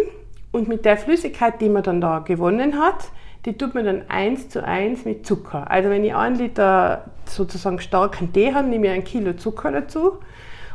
Und 0.50 0.66
mit 0.66 0.84
der 0.84 0.96
Flüssigkeit, 0.96 1.60
die 1.60 1.68
man 1.68 1.84
dann 1.84 2.00
da 2.00 2.18
gewonnen 2.18 2.76
hat, 2.76 3.06
die 3.44 3.56
tut 3.56 3.76
man 3.76 3.84
dann 3.84 4.02
eins 4.08 4.48
zu 4.48 4.64
eins 4.64 5.04
mit 5.04 5.24
Zucker. 5.24 5.70
Also 5.70 5.90
wenn 5.90 6.02
ich 6.02 6.14
einen 6.14 6.36
Liter 6.36 7.04
sozusagen 7.24 7.78
starken 7.78 8.32
Tee 8.32 8.52
habe, 8.52 8.66
nehme 8.66 8.88
ich 8.88 8.92
ein 8.92 9.04
Kilo 9.04 9.34
Zucker 9.34 9.70
dazu 9.70 10.18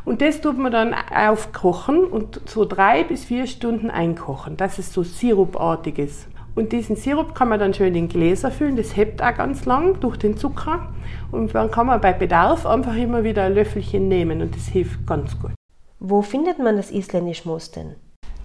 und 0.09 0.23
das 0.23 0.41
tut 0.41 0.57
man 0.57 0.71
dann 0.71 0.95
aufkochen 1.15 2.03
und 2.03 2.41
so 2.49 2.65
drei 2.65 3.03
bis 3.03 3.25
vier 3.25 3.45
Stunden 3.45 3.91
einkochen, 3.91 4.57
dass 4.57 4.79
es 4.79 4.91
so 4.91 5.03
sirupartig 5.03 5.99
ist. 5.99 6.27
Und 6.55 6.71
diesen 6.71 6.95
Sirup 6.95 7.35
kann 7.35 7.47
man 7.47 7.59
dann 7.59 7.75
schön 7.75 7.93
in 7.93 8.09
Gläser 8.09 8.49
füllen, 8.49 8.75
das 8.75 8.97
hebt 8.97 9.21
auch 9.21 9.35
ganz 9.35 9.65
lang 9.65 9.99
durch 9.99 10.17
den 10.17 10.35
Zucker. 10.35 10.91
Und 11.31 11.53
dann 11.53 11.69
kann 11.69 11.85
man 11.85 12.01
bei 12.01 12.11
Bedarf 12.11 12.65
einfach 12.65 12.95
immer 12.95 13.23
wieder 13.23 13.43
ein 13.43 13.53
Löffelchen 13.53 14.07
nehmen 14.07 14.41
und 14.41 14.55
das 14.55 14.65
hilft 14.69 15.05
ganz 15.05 15.39
gut. 15.39 15.51
Wo 15.99 16.23
findet 16.23 16.57
man 16.57 16.77
das 16.77 16.89
isländisch 16.89 17.45
Moos 17.45 17.69
denn? 17.69 17.93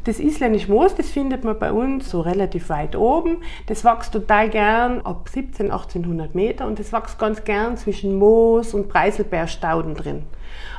Das 0.05 0.21
isländische 0.21 0.71
Moos, 0.71 0.95
das 0.95 1.09
findet 1.09 1.45
man 1.45 1.59
bei 1.59 1.73
uns 1.73 2.11
so 2.11 2.21
relativ 2.21 2.69
weit 2.69 2.95
oben. 2.95 3.39
Das 3.67 3.85
wächst 3.85 4.13
total 4.13 4.51
gern 4.51 5.01
ab 5.01 5.31
17, 5.33 5.71
1800 5.71 6.35
Meter 6.35 6.67
und 6.67 6.79
das 6.79 6.93
wächst 6.93 7.19
ganz 7.19 7.43
gern 7.45 7.79
zwischen 7.79 8.19
Moos 8.19 8.75
und 8.75 8.91
Preiselbeerstauden 8.91 9.95
drin. 9.95 10.25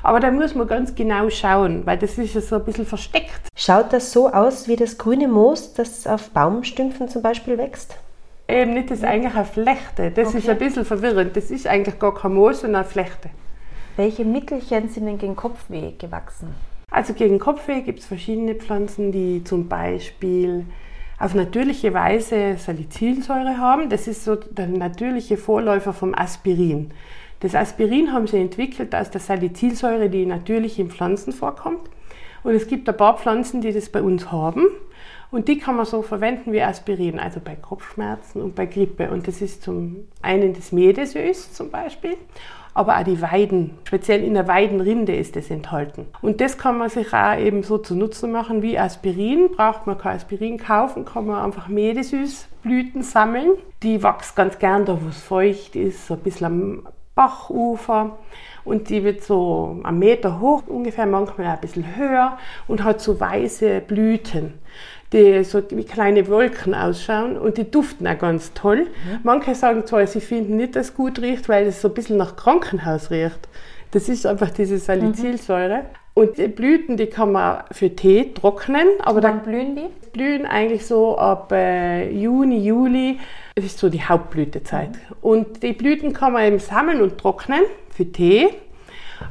Aber 0.03 0.19
da 0.19 0.29
muss 0.29 0.53
man 0.53 0.67
ganz 0.67 0.93
genau 0.93 1.31
schauen, 1.31 1.87
weil 1.87 1.97
das 1.97 2.19
ist 2.19 2.35
ja 2.35 2.41
so 2.41 2.57
ein 2.57 2.65
bisschen 2.65 2.85
versteckt. 2.85 3.41
Schaut 3.55 3.91
das 3.91 4.11
so 4.11 4.29
aus 4.29 4.67
wie 4.67 4.75
das 4.75 4.99
grüne 4.99 5.27
Moos, 5.27 5.73
das 5.73 6.05
auf 6.05 6.29
Baumstümpfen 6.29 7.09
zum 7.09 7.23
Beispiel 7.23 7.57
wächst? 7.57 7.97
Eben 8.47 8.75
nicht, 8.75 8.91
das 8.91 8.99
ist 8.99 9.05
eigentlich 9.05 9.33
eine 9.33 9.45
Flechte. 9.45 10.11
Das 10.11 10.27
okay. 10.27 10.37
ist 10.37 10.49
ein 10.49 10.59
bisschen 10.59 10.85
verwirrend. 10.85 11.35
Das 11.35 11.49
ist 11.49 11.65
eigentlich 11.65 11.97
gar 11.97 12.13
kein 12.13 12.35
Moos, 12.35 12.61
sondern 12.61 12.83
eine 12.83 12.89
Flechte. 12.89 13.31
Welche 13.95 14.23
Mittelchen 14.23 14.89
sind 14.89 15.07
denn 15.07 15.17
gegen 15.17 15.35
Kopfweh 15.35 15.93
gewachsen? 15.97 16.53
Also 16.95 17.13
gegen 17.13 17.39
Kopfweh 17.39 17.81
gibt 17.81 17.99
es 17.99 18.05
verschiedene 18.05 18.55
Pflanzen, 18.55 19.11
die 19.11 19.43
zum 19.43 19.67
Beispiel 19.67 20.65
auf 21.19 21.35
natürliche 21.35 21.93
Weise 21.93 22.55
Salicylsäure 22.57 23.57
haben. 23.57 23.89
Das 23.89 24.07
ist 24.07 24.23
so 24.23 24.35
der 24.35 24.67
natürliche 24.67 25.35
Vorläufer 25.35 25.91
vom 25.91 26.15
Aspirin. 26.15 26.91
Das 27.41 27.53
Aspirin 27.53 28.13
haben 28.13 28.27
sie 28.27 28.37
entwickelt 28.37 28.95
aus 28.95 29.11
der 29.11 29.19
Salicylsäure, 29.19 30.09
die 30.09 30.25
natürlich 30.25 30.79
in 30.79 30.89
Pflanzen 30.89 31.33
vorkommt. 31.33 31.89
Und 32.43 32.53
es 32.55 32.65
gibt 32.65 32.87
ein 32.87 32.95
paar 32.95 33.17
Pflanzen, 33.17 33.59
die 33.59 33.73
das 33.73 33.89
bei 33.89 34.01
uns 34.01 34.31
haben. 34.31 34.65
Und 35.31 35.49
die 35.49 35.57
kann 35.57 35.75
man 35.75 35.85
so 35.85 36.01
verwenden 36.01 36.53
wie 36.53 36.61
Aspirin, 36.61 37.19
also 37.19 37.41
bei 37.43 37.57
Kopfschmerzen 37.57 38.41
und 38.41 38.55
bei 38.55 38.67
Grippe. 38.67 39.11
Und 39.11 39.27
das 39.27 39.41
ist 39.41 39.63
zum 39.63 40.07
einen 40.21 40.53
das 40.53 40.71
Medesös 40.71 41.51
zum 41.51 41.71
Beispiel 41.71 42.15
aber 42.75 42.99
auch 42.99 43.03
die 43.03 43.21
Weiden, 43.21 43.71
speziell 43.85 44.21
in 44.21 44.33
der 44.33 44.49
Weidenrinde 44.49 45.15
ist 45.15 45.37
es 45.37 45.49
enthalten. 45.49 46.07
Und 46.21 46.41
das 46.41 46.57
kann 46.57 46.77
man 46.77 46.89
sich 46.89 47.13
auch 47.13 47.37
eben 47.37 47.63
so 47.63 47.77
zu 47.77 47.95
Nutzen 47.95 48.33
machen 48.33 48.61
wie 48.61 48.77
Aspirin. 48.77 49.49
Braucht 49.55 49.87
man 49.87 49.97
kein 49.97 50.17
Aspirin 50.17 50.57
kaufen, 50.57 51.05
kann 51.05 51.25
man 51.25 51.43
einfach 51.43 51.69
Medesüßblüten 51.69 53.01
sammeln. 53.01 53.51
Die 53.81 54.03
wächst 54.03 54.35
ganz 54.35 54.59
gern 54.59 54.83
da, 54.83 54.99
wo 55.01 55.07
es 55.07 55.21
feucht 55.21 55.77
ist, 55.77 56.05
so 56.05 56.15
ein 56.15 56.19
bisschen 56.19 56.45
am 56.45 56.87
Bachufer. 57.15 58.17
Und 58.65 58.89
die 58.89 59.05
wird 59.05 59.23
so 59.23 59.79
einen 59.83 59.99
Meter 59.99 60.41
hoch 60.41 60.63
ungefähr, 60.67 61.05
manchmal 61.05 61.47
ein 61.47 61.61
bisschen 61.61 61.95
höher 61.95 62.37
und 62.67 62.83
hat 62.83 62.99
so 62.99 63.17
weiße 63.17 63.79
Blüten 63.87 64.55
die 65.15 65.43
so 65.43 65.63
wie 65.71 65.85
kleine 65.85 66.27
Wolken 66.27 66.75
ausschauen 66.75 67.37
und 67.37 67.57
die 67.57 67.71
duften 67.71 68.05
auch 68.05 68.19
ganz 68.19 68.53
toll. 68.53 68.81
Mhm. 68.81 69.19
Manche 69.23 69.55
sagen 69.55 69.85
zwar, 69.85 70.05
sie 70.05 70.21
finden 70.21 70.57
nicht, 70.57 70.75
dass 70.75 70.89
es 70.89 70.93
gut 70.93 71.19
riecht, 71.19 71.49
weil 71.49 71.65
es 71.65 71.81
so 71.81 71.87
ein 71.87 71.93
bisschen 71.93 72.17
nach 72.17 72.35
Krankenhaus 72.35 73.09
riecht. 73.09 73.39
Das 73.91 74.09
ist 74.09 74.25
einfach 74.25 74.51
diese 74.51 74.77
Salicylsäure. 74.77 75.77
Mhm. 75.77 75.85
Und 76.13 76.37
die 76.37 76.47
Blüten, 76.47 76.95
die 76.95 77.07
kann 77.07 77.33
man 77.33 77.63
für 77.71 77.93
Tee 77.93 78.33
trocknen, 78.33 78.87
aber 78.99 79.21
Wann 79.21 79.21
dann 79.21 79.41
blühen 79.43 79.75
die? 79.75 79.87
blühen 80.13 80.45
eigentlich 80.45 80.85
so 80.85 81.17
ab 81.17 81.51
äh, 81.51 82.09
Juni, 82.09 82.59
Juli. 82.59 83.19
Das 83.55 83.65
ist 83.65 83.79
so 83.79 83.89
die 83.89 84.01
Hauptblütezeit. 84.01 84.91
Und 85.21 85.61
die 85.61 85.73
Blüten 85.73 86.13
kann 86.13 86.31
man 86.33 86.43
eben 86.45 86.59
sammeln 86.59 87.01
und 87.01 87.17
trocknen 87.17 87.61
für 87.89 88.05
Tee. 88.05 88.49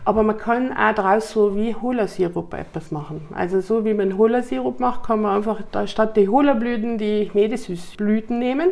Aber 0.07 0.23
man 0.23 0.37
kann 0.37 0.73
auch 0.77 0.95
daraus 0.95 1.31
so 1.31 1.57
wie 1.57 1.75
Hola-Sirup 1.75 2.53
etwas 2.53 2.91
machen. 2.91 3.27
Also 3.35 3.61
so 3.61 3.85
wie 3.87 3.95
man 3.95 4.19
Hola-Sirup 4.19 4.79
macht, 4.79 5.05
kann 5.05 5.23
man 5.23 5.37
einfach 5.37 5.63
da 5.73 5.87
statt 5.87 6.17
die 6.17 6.29
Hola-Blüten 6.29 6.99
die 6.99 7.31
Medesüßblüten 7.33 8.39
nehmen. 8.39 8.71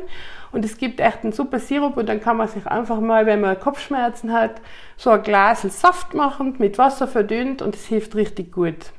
Und 0.52 0.64
es 0.66 0.76
gibt 0.76 1.00
echt 1.00 1.24
einen 1.24 1.32
super 1.32 1.58
Sirup 1.58 1.96
und 1.96 2.08
dann 2.08 2.20
kann 2.20 2.36
man 2.36 2.48
sich 2.48 2.66
einfach 2.66 3.00
mal, 3.00 3.24
wenn 3.24 3.40
man 3.40 3.58
Kopfschmerzen 3.58 4.32
hat, 4.32 4.60
so 4.98 5.08
ein 5.08 5.22
Glas 5.22 5.62
Saft 5.62 6.12
machen, 6.12 6.56
mit 6.58 6.76
Wasser 6.76 7.08
verdünnt 7.08 7.62
und 7.62 7.74
es 7.74 7.86
hilft 7.86 8.14
richtig 8.14 8.52
gut. 8.52 8.92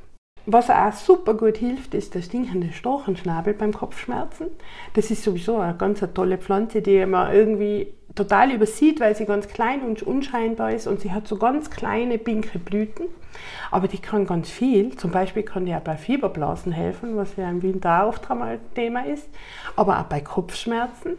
Was 0.46 0.68
auch 0.68 0.92
super 0.92 1.32
gut 1.32 1.56
hilft, 1.56 1.94
ist 1.94 2.14
der 2.14 2.20
stinkende 2.20 2.70
Storchenschnabel 2.70 3.54
beim 3.54 3.72
Kopfschmerzen. 3.72 4.48
Das 4.92 5.10
ist 5.10 5.24
sowieso 5.24 5.56
eine 5.56 5.74
ganz 5.74 6.04
tolle 6.12 6.36
Pflanze, 6.36 6.82
die 6.82 7.06
man 7.06 7.32
irgendwie 7.34 7.94
total 8.14 8.52
übersieht, 8.52 9.00
weil 9.00 9.16
sie 9.16 9.24
ganz 9.24 9.48
klein 9.48 9.80
und 9.80 10.02
unscheinbar 10.02 10.72
ist 10.72 10.86
und 10.86 11.00
sie 11.00 11.12
hat 11.12 11.26
so 11.26 11.36
ganz 11.36 11.70
kleine 11.70 12.18
pinke 12.18 12.58
Blüten. 12.58 13.06
Aber 13.70 13.88
die 13.88 13.98
kann 13.98 14.26
ganz 14.26 14.50
viel. 14.50 14.94
Zum 14.96 15.10
Beispiel 15.10 15.44
kann 15.44 15.64
die 15.64 15.74
auch 15.74 15.80
bei 15.80 15.96
Fieberblasen 15.96 16.72
helfen, 16.72 17.16
was 17.16 17.36
ja 17.36 17.48
im 17.48 17.62
Winter 17.62 18.06
oft 18.06 18.30
einmal 18.30 18.60
Thema 18.74 19.06
ist. 19.06 19.28
Aber 19.76 19.98
auch 19.98 20.04
bei 20.04 20.20
Kopfschmerzen 20.20 21.14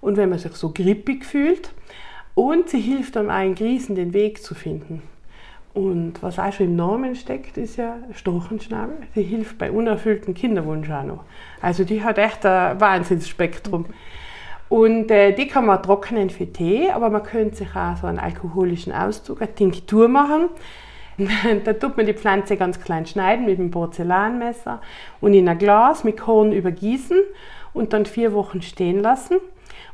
und 0.00 0.16
wenn 0.16 0.30
man 0.30 0.38
sich 0.38 0.52
so 0.52 0.70
grippig 0.70 1.26
fühlt. 1.26 1.70
Und 2.34 2.70
sie 2.70 2.80
hilft 2.80 3.16
dann 3.16 3.30
auch 3.30 3.44
in 3.44 3.54
Krisen 3.54 3.94
den 3.94 4.14
Weg 4.14 4.42
zu 4.42 4.54
finden. 4.54 5.02
Und 5.72 6.14
was 6.20 6.38
auch 6.38 6.52
schon 6.52 6.66
im 6.66 6.76
Namen 6.76 7.14
steckt, 7.14 7.56
ist 7.56 7.76
ja 7.76 7.98
Storchenschnabel. 8.12 8.96
Die 9.14 9.22
hilft 9.22 9.58
bei 9.58 9.70
unerfüllten 9.70 10.34
Kinderwunsch 10.34 10.90
auch 10.90 11.04
noch. 11.04 11.24
Also 11.62 11.84
die 11.84 12.02
hat 12.02 12.18
echt 12.18 12.44
ein 12.44 12.80
Wahnsinnsspektrum. 12.80 13.86
Und 14.68 15.10
äh, 15.10 15.32
die 15.32 15.46
kann 15.46 15.66
man 15.66 15.82
trocknen 15.82 16.30
für 16.30 16.46
Tee, 16.52 16.90
aber 16.90 17.10
man 17.10 17.22
könnte 17.22 17.56
sich 17.56 17.74
auch 17.74 17.96
so 17.96 18.06
einen 18.06 18.18
alkoholischen 18.18 18.92
Auszug, 18.92 19.42
eine 19.42 19.54
Tinktur 19.54 20.08
machen. 20.08 20.48
da 21.64 21.72
tut 21.72 21.96
man 21.96 22.06
die 22.06 22.14
Pflanze 22.14 22.56
ganz 22.56 22.80
klein 22.80 23.06
schneiden 23.06 23.46
mit 23.46 23.58
einem 23.58 23.70
Porzellanmesser 23.70 24.80
und 25.20 25.34
in 25.34 25.48
ein 25.48 25.58
Glas 25.58 26.02
mit 26.04 26.18
Korn 26.18 26.52
übergießen 26.52 27.18
und 27.72 27.92
dann 27.92 28.06
vier 28.06 28.32
Wochen 28.32 28.62
stehen 28.62 29.00
lassen 29.00 29.36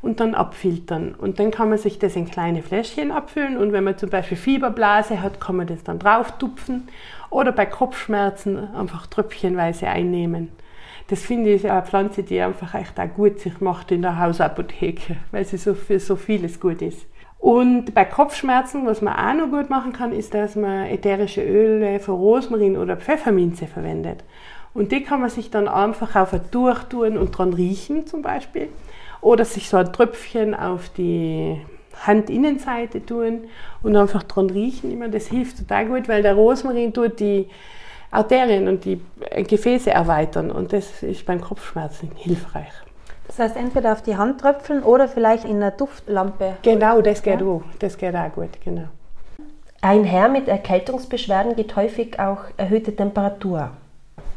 und 0.03 0.21
dann 0.21 0.35
abfiltern. 0.35 1.15
Und 1.15 1.39
dann 1.39 1.51
kann 1.51 1.69
man 1.69 1.79
sich 1.79 1.99
das 1.99 2.17
in 2.17 2.31
kleine 2.31 2.63
Fläschchen 2.63 3.11
abfüllen 3.11 3.57
und 3.57 3.73
wenn 3.73 3.85
man 3.85 3.99
zum 3.99 4.11
Beispiel 4.11 4.37
Fieberblase 4.37 5.23
hat, 5.23 5.41
kann 5.41 5.57
man 5.57 5.67
das 5.67 5.83
dann 5.85 5.99
drauf 5.99 6.39
tupfen 6.39 6.89
oder 7.31 7.53
bei 7.53 7.67
Kopfschmerzen 7.67 8.75
einfach 8.75 9.07
tröpfchenweise 9.07 9.89
einnehmen. 9.89 10.51
Das 11.09 11.23
finde 11.23 11.53
ich 11.53 11.71
eine 11.71 11.83
Pflanze, 11.83 12.25
die 12.25 12.41
einfach 12.41 12.75
echt 12.75 12.99
auch 12.99 13.09
gut 13.15 13.39
sich 13.39 13.61
macht 13.61 13.93
in 13.93 14.03
der 14.03 14.19
Hausapotheke, 14.19 15.17
weil 15.31 15.45
sie 15.45 15.57
so 15.57 15.75
für 15.75 16.01
so 16.01 16.17
vieles 16.17 16.59
gut 16.59 16.83
ist. 16.83 17.07
Und 17.39 17.95
bei 17.95 18.05
Kopfschmerzen, 18.05 18.87
was 18.87 19.03
man 19.03 19.15
auch 19.15 19.47
noch 19.47 19.57
gut 19.57 19.71
machen 19.71 19.93
kann, 19.93 20.13
ist, 20.13 20.35
dass 20.35 20.57
man 20.57 20.87
ätherische 20.87 21.45
Öle 21.45 22.01
von 22.01 22.17
Rosmarin 22.17 22.77
oder 22.77 22.97
Pfefferminze 22.97 23.67
verwendet. 23.67 24.25
Und 24.75 24.91
die 24.91 25.03
kann 25.03 25.21
man 25.21 25.31
sich 25.31 25.51
dann 25.51 25.69
einfach 25.69 26.17
auf 26.17 26.33
ein 26.33 26.51
Tuch 26.51 26.85
tun 26.85 27.17
und 27.17 27.31
dran 27.31 27.53
riechen 27.53 28.07
zum 28.07 28.23
Beispiel. 28.23 28.69
Oder 29.21 29.45
sich 29.45 29.69
so 29.69 29.77
ein 29.77 29.93
Tröpfchen 29.93 30.55
auf 30.55 30.89
die 30.91 31.61
Handinnenseite 32.05 33.05
tun 33.05 33.45
und 33.83 33.97
einfach 33.97 34.23
dran 34.23 34.51
riechen. 34.51 34.93
Immer, 34.93 35.09
das 35.09 35.27
hilft 35.29 35.59
total 35.59 35.87
gut, 35.87 36.09
weil 36.09 36.23
der 36.23 36.35
Rosmarin 36.35 36.93
tut 36.93 37.21
die 37.21 37.49
Arterien 38.11 38.69
und 38.69 38.85
die 38.85 39.01
Gefäße 39.49 39.91
erweitern 39.91 40.51
und 40.51 40.73
das 40.73 41.03
ist 41.03 41.27
beim 41.27 41.41
Kopfschmerzen 41.41 42.11
hilfreich. 42.15 42.73
Das 43.27 43.39
heißt, 43.39 43.57
entweder 43.57 43.93
auf 43.93 44.03
die 44.03 44.17
Hand 44.17 44.41
tröpfeln 44.41 44.83
oder 44.83 45.09
vielleicht 45.09 45.45
in 45.45 45.57
einer 45.57 45.73
Duftlampe. 45.73 46.57
Genau, 46.63 47.01
das 47.01 47.23
geht 47.23 47.43
auch. 47.43 47.63
Das 47.81 47.99
geht 47.99 48.15
auch 48.15 48.33
gut, 48.33 48.51
genau. 48.65 48.85
Einher 49.83 50.29
mit 50.29 50.49
Erkältungsbeschwerden 50.49 51.57
geht 51.57 51.75
häufig 51.77 52.19
auch 52.19 52.39
erhöhte 52.57 52.95
Temperatur. 52.95 53.71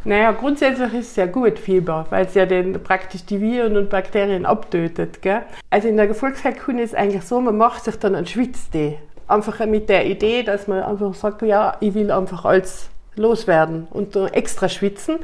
Naja, 0.06 0.32
grundsätzlich 0.32 0.94
ist 0.94 1.12
es 1.12 1.16
ja 1.18 1.26
gut, 1.26 1.60
Fieber, 1.60 2.06
weil 2.10 2.26
es 2.26 2.34
ja 2.34 2.46
den, 2.46 2.82
praktisch 2.82 3.26
die 3.26 3.42
Viren 3.42 3.76
und 3.76 3.90
Bakterien 3.90 4.46
abtötet. 4.46 5.22
Gell? 5.22 5.42
Also 5.70 5.90
in 5.90 5.98
der 5.98 6.08
Gefolgsheilkunde 6.08 6.84
ist 6.84 6.92
es 6.92 6.96
eigentlich 6.96 7.24
so, 7.24 7.42
man 7.42 7.58
macht 7.58 7.84
sich 7.84 7.98
dann 7.98 8.16
einen 8.16 8.26
Schwitztee. 8.26 8.98
Einfach 9.28 9.64
mit 9.66 9.90
der 9.90 10.06
Idee, 10.06 10.44
dass 10.44 10.68
man 10.68 10.82
einfach 10.82 11.14
sagt, 11.14 11.42
ja, 11.42 11.76
ich 11.82 11.94
will 11.94 12.12
einfach 12.12 12.46
alles 12.46 12.90
loswerden 13.16 13.88
und 13.92 14.16
extra 14.16 14.70
schwitzen. 14.70 15.18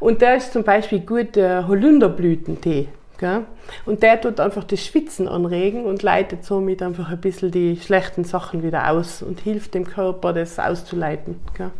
Und 0.00 0.20
der 0.20 0.36
ist 0.36 0.52
zum 0.52 0.64
Beispiel 0.64 1.00
gut 1.00 1.36
der 1.36 1.68
Holunderblütentee. 1.68 2.88
Gell? 3.18 3.46
Und 3.86 4.02
der 4.02 4.20
tut 4.20 4.38
einfach 4.38 4.64
das 4.64 4.84
Schwitzen 4.84 5.28
anregen 5.28 5.84
und 5.84 6.02
leitet 6.02 6.44
somit 6.44 6.82
einfach 6.82 7.10
ein 7.10 7.20
bisschen 7.20 7.50
die 7.50 7.76
schlechten 7.76 8.24
Sachen 8.24 8.62
wieder 8.62 8.90
aus 8.90 9.22
und 9.22 9.40
hilft 9.40 9.74
dem 9.74 9.84
Körper, 9.84 10.32
das 10.32 10.58
auszuleiten. 10.58 11.40
Gell? 11.56 11.70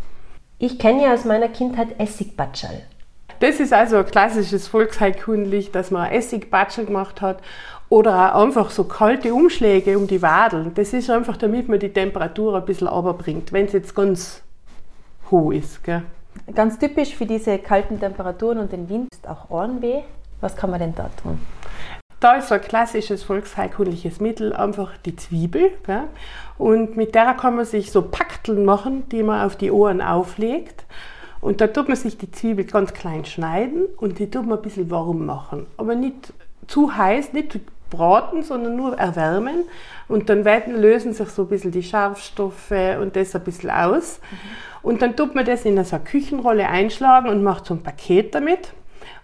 Ich 0.60 0.78
kenne 0.80 1.04
ja 1.04 1.14
aus 1.14 1.24
meiner 1.24 1.48
Kindheit 1.48 2.00
Essigbatschal. 2.00 2.82
Das 3.38 3.60
ist 3.60 3.72
also 3.72 3.98
ein 3.98 4.06
klassisches 4.06 4.66
Volksheilkundlich, 4.66 5.70
dass 5.70 5.92
man 5.92 6.10
Essigbatschel 6.10 6.86
gemacht 6.86 7.20
hat 7.20 7.40
oder 7.88 8.34
auch 8.34 8.42
einfach 8.42 8.70
so 8.70 8.82
kalte 8.82 9.32
Umschläge 9.32 9.96
um 9.96 10.08
die 10.08 10.20
Wadeln. 10.20 10.74
Das 10.74 10.92
ist 10.92 11.10
einfach, 11.10 11.36
damit 11.36 11.68
man 11.68 11.78
die 11.78 11.92
Temperatur 11.92 12.56
ein 12.56 12.64
bisschen 12.64 12.88
runterbringt, 12.88 13.52
wenn 13.52 13.66
es 13.66 13.72
jetzt 13.72 13.94
ganz 13.94 14.42
hoch 15.30 15.52
ist. 15.52 15.84
Gell? 15.84 16.02
Ganz 16.52 16.76
typisch 16.76 17.14
für 17.14 17.26
diese 17.26 17.58
kalten 17.58 18.00
Temperaturen 18.00 18.58
und 18.58 18.72
den 18.72 18.88
Wind 18.88 19.08
ist 19.12 19.28
auch 19.28 19.50
Ohrenweh. 19.50 20.02
Was 20.40 20.56
kann 20.56 20.70
man 20.70 20.80
denn 20.80 20.94
da 20.96 21.08
tun? 21.22 21.38
Da 22.20 22.34
ist 22.34 22.48
so 22.48 22.54
ein 22.54 22.60
klassisches 22.60 23.22
volksheilkundliches 23.22 24.20
Mittel 24.20 24.52
einfach 24.52 24.96
die 25.04 25.14
Zwiebel. 25.14 25.70
Gell? 25.86 26.04
Und 26.56 26.96
mit 26.96 27.14
der 27.14 27.34
kann 27.34 27.56
man 27.56 27.64
sich 27.64 27.92
so 27.92 28.02
Pakteln 28.02 28.64
machen, 28.64 29.08
die 29.10 29.22
man 29.22 29.46
auf 29.46 29.56
die 29.56 29.70
Ohren 29.70 30.00
auflegt. 30.00 30.84
Und 31.40 31.60
da 31.60 31.68
tut 31.68 31.88
man 31.88 31.96
sich 31.96 32.18
die 32.18 32.30
Zwiebel 32.30 32.64
ganz 32.64 32.92
klein 32.92 33.24
schneiden 33.24 33.86
und 33.96 34.18
die 34.18 34.28
tut 34.28 34.46
man 34.46 34.58
ein 34.58 34.62
bisschen 34.62 34.90
warm 34.90 35.24
machen. 35.24 35.66
Aber 35.76 35.94
nicht 35.94 36.32
zu 36.66 36.96
heiß, 36.96 37.32
nicht 37.32 37.60
braten, 37.90 38.42
sondern 38.42 38.76
nur 38.76 38.98
erwärmen. 38.98 39.64
Und 40.08 40.28
dann 40.28 40.44
werden, 40.44 40.80
lösen 40.80 41.12
sich 41.12 41.28
so 41.28 41.42
ein 41.42 41.48
bisschen 41.48 41.70
die 41.70 41.82
Scharfstoffe 41.82 42.72
und 43.00 43.14
das 43.14 43.34
ein 43.34 43.44
bisschen 43.44 43.70
aus. 43.70 44.20
Mhm. 44.20 44.36
Und 44.82 45.02
dann 45.02 45.16
tut 45.16 45.34
man 45.34 45.44
das 45.44 45.64
in 45.64 45.82
so 45.84 45.96
eine 45.96 46.04
Küchenrolle 46.04 46.68
einschlagen 46.68 47.28
und 47.28 47.42
macht 47.42 47.66
so 47.66 47.74
ein 47.74 47.82
Paket 47.82 48.34
damit. 48.34 48.72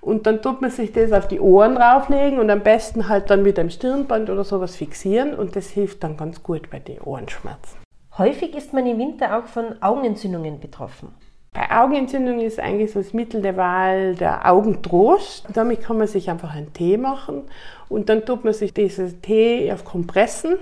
Und 0.04 0.26
dann 0.26 0.42
tut 0.42 0.60
man 0.60 0.70
sich 0.70 0.92
das 0.92 1.12
auf 1.12 1.28
die 1.28 1.40
Ohren 1.40 1.76
drauflegen 1.76 2.38
und 2.38 2.50
am 2.50 2.60
besten 2.60 3.08
halt 3.08 3.30
dann 3.30 3.42
mit 3.42 3.58
einem 3.58 3.70
Stirnband 3.70 4.28
oder 4.28 4.44
sowas 4.44 4.76
fixieren 4.76 5.34
und 5.34 5.56
das 5.56 5.70
hilft 5.70 6.04
dann 6.04 6.18
ganz 6.18 6.42
gut 6.42 6.68
bei 6.68 6.78
den 6.78 7.00
Ohrenschmerzen. 7.00 7.78
Häufig 8.18 8.54
ist 8.54 8.74
man 8.74 8.86
im 8.86 8.98
Winter 8.98 9.38
auch 9.38 9.46
von 9.46 9.80
Augenentzündungen 9.80 10.60
betroffen. 10.60 11.08
Bei 11.54 11.70
Augenentzündungen 11.70 12.42
ist 12.42 12.60
eigentlich 12.60 12.92
so 12.92 13.00
das 13.00 13.14
Mittel 13.14 13.40
der 13.40 13.56
Wahl 13.56 14.14
der 14.14 14.46
Augentrost. 14.46 15.46
Damit 15.54 15.82
kann 15.82 15.96
man 15.96 16.06
sich 16.06 16.28
einfach 16.28 16.54
einen 16.54 16.74
Tee 16.74 16.98
machen 16.98 17.44
und 17.88 18.10
dann 18.10 18.26
tut 18.26 18.44
man 18.44 18.52
sich 18.52 18.74
diesen 18.74 19.22
Tee 19.22 19.72
auf 19.72 19.86
Kompressen 19.86 20.56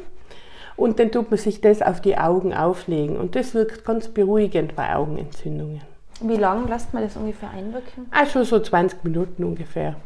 und 0.76 1.00
dann 1.00 1.10
tut 1.10 1.32
man 1.32 1.38
sich 1.38 1.60
das 1.60 1.82
auf 1.82 2.00
die 2.00 2.16
Augen 2.16 2.54
auflegen 2.54 3.16
und 3.16 3.34
das 3.34 3.54
wirkt 3.54 3.84
ganz 3.84 4.06
beruhigend 4.06 4.76
bei 4.76 4.94
Augenentzündungen. 4.94 5.80
Wie 6.20 6.36
lange 6.36 6.68
lässt 6.68 6.92
man 6.94 7.02
das 7.02 7.16
ungefähr 7.16 7.50
einwirken? 7.50 8.06
Also 8.10 8.44
so 8.44 8.60
20 8.60 9.02
Minuten 9.04 9.44
ungefähr. 9.44 9.96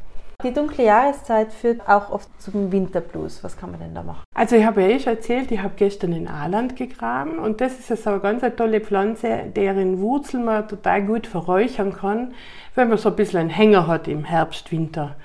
Die 0.45 0.53
dunkle 0.53 0.85
Jahreszeit 0.85 1.51
führt 1.53 1.88
auch 1.88 2.11
oft 2.11 2.29
zum 2.40 2.71
Winterblues. 2.71 3.42
Was 3.42 3.57
kann 3.57 3.71
man 3.71 3.81
denn 3.81 3.95
da 3.95 4.03
machen? 4.03 4.23
Also 4.35 4.57
ich 4.57 4.66
habe 4.66 4.83
ja 4.83 4.88
eh 4.88 5.01
schon 5.01 5.14
erzählt, 5.14 5.51
ich 5.51 5.61
habe 5.62 5.75
gestern 5.77 6.12
in 6.12 6.29
Aarland 6.29 6.77
gegraben 6.77 7.38
und 7.38 7.61
das 7.62 7.90
ist 7.90 8.03
so 8.03 8.11
eine 8.11 8.21
ganz 8.21 8.45
tolle 8.57 8.81
Pflanze, 8.81 9.45
deren 9.57 9.99
Wurzeln 10.01 10.45
man 10.45 10.69
total 10.69 11.03
gut 11.05 11.27
verräuchern 11.27 11.95
kann, 11.95 12.35
wenn 12.75 12.88
man 12.88 12.99
so 12.99 13.09
ein 13.09 13.16
bisschen 13.16 13.40
einen 13.40 13.51
Hänger 13.51 13.87
hat 13.87 14.09
im 14.09 14.25
Herbst, 14.25 14.71
Winter. 14.71 15.16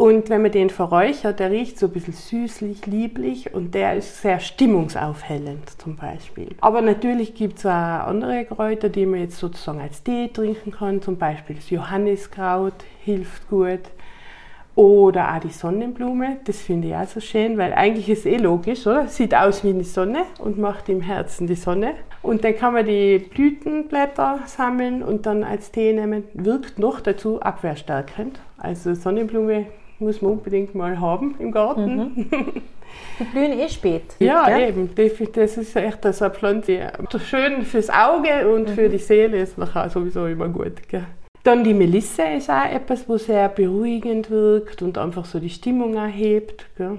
Und 0.00 0.30
wenn 0.30 0.40
man 0.40 0.50
den 0.50 0.70
verräuchert, 0.70 1.40
der 1.40 1.50
riecht 1.50 1.78
so 1.78 1.84
ein 1.84 1.92
bisschen 1.92 2.14
süßlich, 2.14 2.86
lieblich 2.86 3.52
und 3.52 3.74
der 3.74 3.96
ist 3.96 4.22
sehr 4.22 4.40
stimmungsaufhellend 4.40 5.78
zum 5.78 5.96
Beispiel. 5.96 6.56
Aber 6.62 6.80
natürlich 6.80 7.34
gibt 7.34 7.58
es 7.58 7.66
auch 7.66 7.70
andere 7.70 8.46
Kräuter, 8.46 8.88
die 8.88 9.04
man 9.04 9.20
jetzt 9.20 9.36
sozusagen 9.36 9.78
als 9.78 10.02
Tee 10.02 10.30
trinken 10.32 10.70
kann. 10.70 11.02
Zum 11.02 11.18
Beispiel 11.18 11.56
das 11.56 11.68
Johanniskraut 11.68 12.72
hilft 13.04 13.50
gut. 13.50 13.80
Oder 14.74 15.34
auch 15.34 15.40
die 15.40 15.50
Sonnenblume, 15.50 16.38
das 16.46 16.62
finde 16.62 16.88
ich 16.88 16.94
auch 16.94 17.06
so 17.06 17.20
schön, 17.20 17.58
weil 17.58 17.74
eigentlich 17.74 18.08
ist 18.08 18.20
es 18.20 18.24
eh 18.24 18.38
logisch, 18.38 18.86
oder? 18.86 19.06
Sieht 19.06 19.34
aus 19.34 19.64
wie 19.64 19.68
eine 19.68 19.84
Sonne 19.84 20.22
und 20.38 20.56
macht 20.56 20.88
im 20.88 21.02
Herzen 21.02 21.46
die 21.46 21.56
Sonne. 21.56 21.92
Und 22.22 22.42
dann 22.42 22.56
kann 22.56 22.72
man 22.72 22.86
die 22.86 23.18
Blütenblätter 23.18 24.40
sammeln 24.46 25.02
und 25.02 25.26
dann 25.26 25.44
als 25.44 25.72
Tee 25.72 25.92
nehmen. 25.92 26.24
Wirkt 26.32 26.78
noch 26.78 27.00
dazu 27.00 27.42
abwehrstärkend. 27.42 28.40
Also 28.56 28.94
Sonnenblume 28.94 29.66
muss 30.00 30.22
man 30.22 30.32
unbedingt 30.32 30.74
mal 30.74 30.98
haben 30.98 31.34
im 31.38 31.52
Garten. 31.52 31.96
Mhm. 31.96 32.26
Die 33.18 33.24
blühen 33.24 33.58
eh 33.58 33.68
spät. 33.68 34.16
Ja, 34.18 34.46
gell? 34.46 34.68
eben. 34.70 34.90
Das 34.94 35.56
ist 35.56 35.76
echt 35.76 36.02
so 36.02 36.24
eine 36.24 36.34
Pflanze. 36.34 36.92
Schön 37.24 37.64
fürs 37.64 37.88
Auge 37.90 38.52
und 38.52 38.70
für 38.70 38.88
die 38.88 38.98
Seele 38.98 39.38
ist 39.38 39.58
nachher 39.58 39.88
sowieso 39.90 40.26
immer 40.26 40.48
gut. 40.48 40.88
Gell? 40.88 41.04
Dann 41.44 41.62
die 41.62 41.74
Melisse 41.74 42.22
ist 42.36 42.50
auch 42.50 42.64
etwas, 42.64 43.08
wo 43.08 43.16
sehr 43.16 43.48
beruhigend 43.48 44.30
wirkt 44.30 44.82
und 44.82 44.98
einfach 44.98 45.24
so 45.24 45.38
die 45.38 45.50
Stimmung 45.50 45.94
erhebt. 45.94 46.66
Gell? 46.76 46.98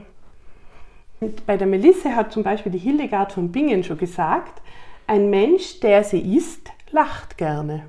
Und 1.20 1.46
bei 1.46 1.58
der 1.58 1.68
Melisse 1.68 2.16
hat 2.16 2.32
zum 2.32 2.44
Beispiel 2.44 2.72
die 2.72 2.80
Hildegard 2.80 3.32
von 3.32 3.52
Bingen 3.52 3.84
schon 3.84 3.98
gesagt, 3.98 4.62
ein 5.08 5.30
Mensch, 5.30 5.80
der 5.82 6.04
sie 6.04 6.36
isst, 6.36 6.72
lacht 6.92 7.38
gerne. 7.38 7.84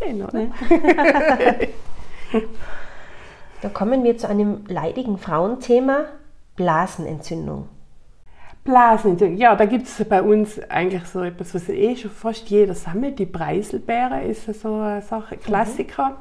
Schön, 0.00 0.22
oder? 0.22 0.46
Dann 3.60 3.74
kommen 3.74 4.04
wir 4.04 4.16
zu 4.16 4.28
einem 4.28 4.64
leidigen 4.68 5.18
Frauenthema, 5.18 6.04
Blasenentzündung. 6.54 7.68
Blasenentzündung. 8.62 9.36
Ja, 9.36 9.56
da 9.56 9.64
gibt 9.64 9.86
es 9.86 10.04
bei 10.08 10.22
uns 10.22 10.60
eigentlich 10.68 11.04
so 11.04 11.22
etwas, 11.22 11.54
was 11.54 11.68
eh 11.68 11.96
schon 11.96 12.10
fast 12.10 12.48
jeder 12.50 12.74
sammelt. 12.74 13.18
Die 13.18 13.26
Preiselbeere 13.26 14.22
ist 14.22 14.44
so 14.60 14.74
eine 14.74 15.02
Sache, 15.02 15.36
Klassiker. 15.36 16.18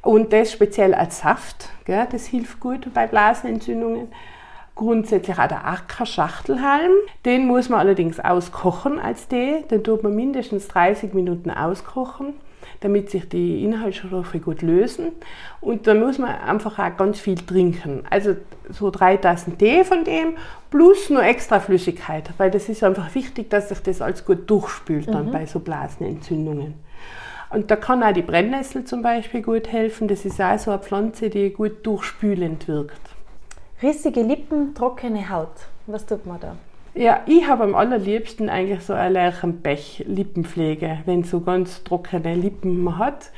Und 0.00 0.32
das 0.32 0.50
speziell 0.50 0.94
als 0.94 1.20
Saft, 1.20 1.68
gell, 1.84 2.08
das 2.10 2.26
hilft 2.26 2.58
gut 2.58 2.92
bei 2.94 3.06
Blasenentzündungen. 3.06 4.08
Grundsätzlich 4.74 5.38
auch 5.38 5.48
der 5.48 5.66
Ackerschachtelhalm. 5.66 6.92
Den 7.24 7.46
muss 7.46 7.68
man 7.68 7.80
allerdings 7.80 8.18
auskochen 8.18 8.98
als 8.98 9.28
Tee. 9.28 9.62
Den 9.70 9.84
tut 9.84 10.02
man 10.02 10.16
mindestens 10.16 10.68
30 10.68 11.12
Minuten 11.12 11.50
auskochen, 11.50 12.34
damit 12.82 13.10
sich 13.10 13.28
die 13.28 13.64
Inhaltsstoffe 13.64 14.36
gut 14.44 14.62
lösen. 14.62 15.12
Und 15.60 15.86
dann 15.86 16.00
muss 16.00 16.18
man 16.18 16.30
einfach 16.30 16.78
auch 16.78 16.96
ganz 16.96 17.20
viel 17.20 17.36
trinken. 17.36 18.04
Also 18.10 18.36
so 18.70 18.90
drei 18.90 19.16
Tassen 19.16 19.58
Tee 19.58 19.84
von 19.84 20.04
dem 20.04 20.36
plus 20.70 21.10
nur 21.10 21.22
extra 21.22 21.60
Flüssigkeit, 21.60 22.30
weil 22.38 22.50
das 22.50 22.68
ist 22.68 22.82
einfach 22.82 23.14
wichtig, 23.14 23.50
dass 23.50 23.68
sich 23.68 23.80
das 23.80 24.00
alles 24.00 24.24
gut 24.24 24.48
durchspült 24.48 25.08
dann 25.08 25.30
bei 25.30 25.46
so 25.46 25.60
Blasenentzündungen. 25.60 26.74
Und 27.50 27.70
da 27.70 27.76
kann 27.76 28.02
auch 28.02 28.12
die 28.12 28.22
Brennnessel 28.22 28.84
zum 28.84 29.02
Beispiel 29.02 29.42
gut 29.42 29.70
helfen. 29.70 30.08
Das 30.08 30.24
ist 30.24 30.40
auch 30.40 30.58
so 30.58 30.70
eine 30.70 30.80
Pflanze, 30.80 31.28
die 31.28 31.50
gut 31.50 31.84
durchspülend 31.86 32.66
wirkt. 32.66 33.00
Rissige 33.82 34.22
Lippen, 34.22 34.74
trockene 34.74 35.28
Haut. 35.28 35.52
Was 35.86 36.06
tut 36.06 36.24
man 36.24 36.40
da? 36.40 36.56
Ja, 36.94 37.22
ich 37.24 37.48
habe 37.48 37.64
am 37.64 37.74
allerliebsten 37.74 38.50
eigentlich 38.50 38.82
so 38.82 38.92
eine 38.92 39.14
Lerchenbech-Lippenpflege, 39.14 40.98
wenn 41.06 41.24
so 41.24 41.40
ganz 41.40 41.82
trockene 41.84 42.34
Lippen 42.34 42.84
man 42.84 42.98
hat. 42.98 43.30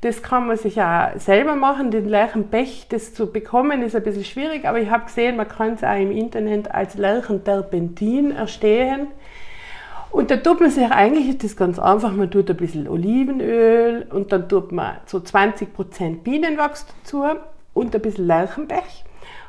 Das 0.00 0.22
kann 0.22 0.46
man 0.46 0.56
sich 0.56 0.80
auch 0.80 1.08
selber 1.16 1.56
machen. 1.56 1.90
Den 1.90 2.08
Lerchenbech, 2.08 2.86
das 2.88 3.12
zu 3.12 3.32
bekommen, 3.32 3.82
ist 3.82 3.96
ein 3.96 4.04
bisschen 4.04 4.24
schwierig, 4.24 4.64
aber 4.64 4.78
ich 4.78 4.90
habe 4.90 5.06
gesehen, 5.06 5.36
man 5.36 5.48
kann 5.48 5.72
es 5.72 5.82
auch 5.82 6.00
im 6.00 6.12
Internet 6.12 6.70
als 6.72 6.94
Lerchenterpentin 6.94 8.30
erstehen. 8.30 9.08
Und 10.12 10.30
da 10.30 10.36
tut 10.36 10.60
man 10.60 10.70
sich 10.70 10.88
eigentlich, 10.88 11.36
das 11.36 11.56
ganz 11.56 11.80
einfach, 11.80 12.12
man 12.12 12.30
tut 12.30 12.48
ein 12.48 12.56
bisschen 12.56 12.86
Olivenöl 12.86 14.06
und 14.10 14.30
dann 14.30 14.48
tut 14.48 14.70
man 14.70 14.98
so 15.06 15.18
20% 15.18 16.22
Bienenwachs 16.22 16.86
dazu 16.86 17.24
und 17.74 17.92
ein 17.92 18.02
bisschen 18.02 18.28
Lerchenbech. 18.28 19.04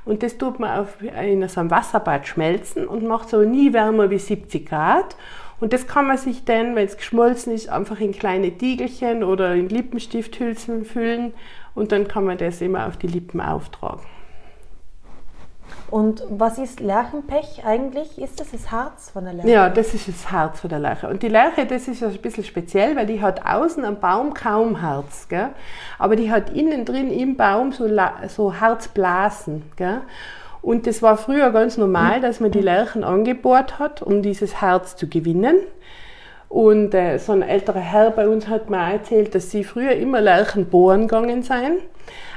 Und 0.05 0.23
das 0.23 0.37
tut 0.37 0.59
man 0.59 0.79
auf, 0.79 1.01
in 1.01 1.47
so 1.47 1.59
einem 1.59 1.71
Wasserbad 1.71 2.27
schmelzen 2.27 2.87
und 2.87 3.03
macht 3.03 3.29
so 3.29 3.41
nie 3.43 3.71
wärmer 3.73 4.09
wie 4.09 4.17
70 4.17 4.67
Grad. 4.67 5.15
Und 5.59 5.73
das 5.73 5.85
kann 5.85 6.07
man 6.07 6.17
sich 6.17 6.43
dann, 6.43 6.75
wenn 6.75 6.87
es 6.87 6.97
geschmolzen 6.97 7.53
ist, 7.53 7.69
einfach 7.69 7.99
in 7.99 8.13
kleine 8.13 8.49
Diegelchen 8.49 9.23
oder 9.23 9.53
in 9.53 9.69
Lippenstifthülsen 9.69 10.85
füllen 10.85 11.33
und 11.75 11.91
dann 11.91 12.07
kann 12.07 12.25
man 12.25 12.39
das 12.39 12.61
immer 12.61 12.87
auf 12.87 12.97
die 12.97 13.07
Lippen 13.07 13.39
auftragen. 13.39 14.01
Und 15.91 16.23
was 16.29 16.57
ist 16.57 16.79
Lerchenpech 16.79 17.63
eigentlich? 17.65 18.17
Ist 18.17 18.39
das 18.39 18.51
das 18.51 18.71
Harz 18.71 19.09
von 19.11 19.25
der 19.25 19.33
Lerche? 19.33 19.51
Ja, 19.51 19.69
das 19.69 19.93
ist 19.93 20.07
das 20.07 20.31
Herz 20.31 20.61
von 20.61 20.69
der 20.69 20.79
Lerche. 20.79 21.09
Und 21.09 21.21
die 21.21 21.27
Lerche, 21.27 21.65
das 21.65 21.89
ist 21.89 21.99
ja 21.99 22.07
ein 22.07 22.17
bisschen 22.17 22.45
speziell, 22.45 22.95
weil 22.95 23.05
die 23.05 23.21
hat 23.21 23.45
außen 23.45 23.83
am 23.83 23.99
Baum 23.99 24.33
kaum 24.33 24.79
Herz, 24.79 25.27
gell? 25.27 25.49
aber 25.99 26.15
die 26.15 26.31
hat 26.31 26.49
innen 26.51 26.85
drin 26.85 27.11
im 27.11 27.35
Baum 27.35 27.73
so, 27.73 27.89
so 28.29 28.53
Herzblasen. 28.53 29.63
Gell? 29.75 29.99
Und 30.61 30.87
das 30.87 31.01
war 31.01 31.17
früher 31.17 31.51
ganz 31.51 31.77
normal, 31.77 32.21
dass 32.21 32.39
man 32.39 32.51
die 32.51 32.61
Lerchen 32.61 33.03
angebohrt 33.03 33.77
hat, 33.77 34.01
um 34.01 34.21
dieses 34.21 34.61
Herz 34.61 34.95
zu 34.95 35.09
gewinnen. 35.09 35.57
Und 36.47 36.93
äh, 36.93 37.17
so 37.17 37.33
ein 37.33 37.41
älterer 37.41 37.79
Herr 37.79 38.11
bei 38.11 38.29
uns 38.29 38.47
hat 38.47 38.69
mir 38.69 38.77
erzählt, 38.77 39.35
dass 39.35 39.51
sie 39.51 39.65
früher 39.65 39.91
immer 39.91 40.21
Lerchen 40.21 40.67
bohren 40.67 41.09
gegangen 41.09 41.43
seien. 41.43 41.79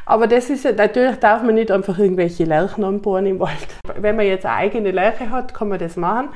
Aber 0.06 0.26
das 0.26 0.50
ist 0.50 0.64
natürlich 0.64 1.16
darf 1.16 1.42
man 1.42 1.54
nicht 1.54 1.70
einfach 1.70 1.98
irgendwelche 1.98 2.44
Lerchen 2.44 2.84
anbohren 2.84 3.26
im 3.26 3.40
Wald. 3.40 3.68
Wenn 3.96 4.16
man 4.16 4.26
jetzt 4.26 4.44
eine 4.44 4.56
eigene 4.56 4.90
Lerche 4.90 5.30
hat, 5.30 5.54
kann 5.54 5.68
man 5.68 5.78
das 5.78 5.96
machen. 5.96 6.28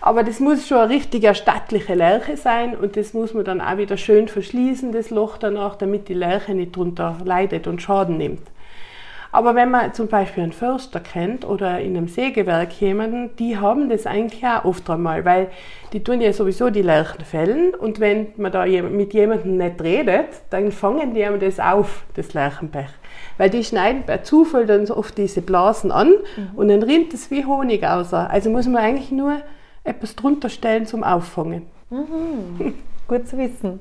Aber 0.00 0.24
das 0.24 0.40
muss 0.40 0.66
schon 0.66 0.78
eine 0.78 0.90
richtige 0.90 1.32
stattliche 1.34 1.94
Lerche 1.94 2.36
sein 2.36 2.76
und 2.76 2.96
das 2.96 3.14
muss 3.14 3.34
man 3.34 3.44
dann 3.44 3.60
auch 3.60 3.76
wieder 3.76 3.96
schön 3.96 4.26
verschließen, 4.26 4.90
das 4.90 5.10
Loch 5.10 5.38
danach, 5.38 5.76
damit 5.76 6.08
die 6.08 6.14
Lerche 6.14 6.54
nicht 6.54 6.74
drunter 6.74 7.18
leidet 7.24 7.68
und 7.68 7.80
Schaden 7.80 8.16
nimmt. 8.16 8.42
Aber 9.34 9.54
wenn 9.54 9.70
man 9.70 9.94
zum 9.94 10.08
Beispiel 10.08 10.42
einen 10.42 10.52
Förster 10.52 11.00
kennt 11.00 11.46
oder 11.46 11.80
in 11.80 11.96
einem 11.96 12.06
Sägewerk 12.06 12.70
jemanden, 12.80 13.34
die 13.36 13.56
haben 13.56 13.88
das 13.88 14.06
eigentlich 14.06 14.44
auch 14.46 14.66
oft 14.66 14.88
einmal, 14.90 15.24
weil 15.24 15.48
die 15.94 16.04
tun 16.04 16.20
ja 16.20 16.34
sowieso 16.34 16.68
die 16.68 16.82
Lerchen 16.82 17.24
fällen 17.24 17.74
und 17.74 17.98
wenn 17.98 18.26
man 18.36 18.52
da 18.52 18.66
mit 18.66 19.14
jemandem 19.14 19.56
nicht 19.56 19.82
redet, 19.82 20.28
dann 20.50 20.70
fangen 20.70 21.14
die 21.14 21.24
einem 21.24 21.40
das 21.40 21.58
auf, 21.58 22.04
das 22.14 22.34
Lerchenpech. 22.34 22.90
Weil 23.38 23.48
die 23.48 23.64
schneiden 23.64 24.02
bei 24.06 24.18
Zufall 24.18 24.66
dann 24.66 24.84
so 24.84 24.98
oft 24.98 25.16
diese 25.16 25.40
Blasen 25.40 25.90
an 25.90 26.12
und 26.54 26.68
dann 26.68 26.82
rinnt 26.82 27.14
es 27.14 27.30
wie 27.30 27.46
Honig 27.46 27.84
aus. 27.84 28.12
Also 28.12 28.50
muss 28.50 28.66
man 28.66 28.82
eigentlich 28.82 29.10
nur 29.10 29.40
etwas 29.82 30.14
drunter 30.14 30.50
stellen 30.50 30.84
zum 30.84 31.02
Auffangen. 31.02 31.66
Gut 33.08 33.26
zu 33.26 33.38
wissen. 33.38 33.80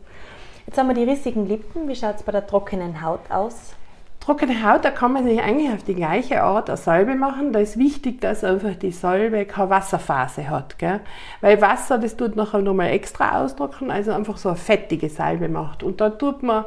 Jetzt 0.66 0.78
haben 0.78 0.88
wir 0.88 0.96
die 0.96 1.04
rissigen 1.04 1.46
Lippen. 1.46 1.90
Wie 1.90 1.96
schaut 1.96 2.16
es 2.16 2.24
bei 2.24 2.32
der 2.32 2.48
trockenen 2.48 3.02
Haut 3.02 3.30
aus? 3.30 3.76
Trockene 4.22 4.64
Haut, 4.64 4.86
da 4.86 4.92
kann 4.92 5.14
man 5.14 5.24
sich 5.24 5.42
eigentlich 5.42 5.74
auf 5.74 5.84
die 5.84 5.96
gleiche 5.96 6.44
Art 6.44 6.70
eine 6.70 6.78
Salbe 6.78 7.16
machen. 7.16 7.54
Da 7.54 7.60
ist 7.60 7.80
wichtig, 7.80 8.22
dass 8.22 8.44
einfach 8.44 8.76
die 8.76 8.92
Salbe 8.92 9.46
keine 9.46 9.72
Wasserphase 9.72 10.48
hat. 10.48 10.78
Gell? 10.78 11.00
Weil 11.42 11.60
Wasser, 11.60 11.98
das 11.98 12.16
tut 12.16 12.36
nachher 12.36 12.60
nochmal 12.60 12.92
extra 12.92 13.42
austrocknen, 13.42 13.90
also 13.90 14.12
einfach 14.12 14.38
so 14.38 14.50
eine 14.50 14.58
fettige 14.60 15.10
Salbe 15.10 15.50
macht. 15.50 15.82
Und 15.82 16.02
da 16.02 16.12
tut 16.12 16.44
man 16.44 16.66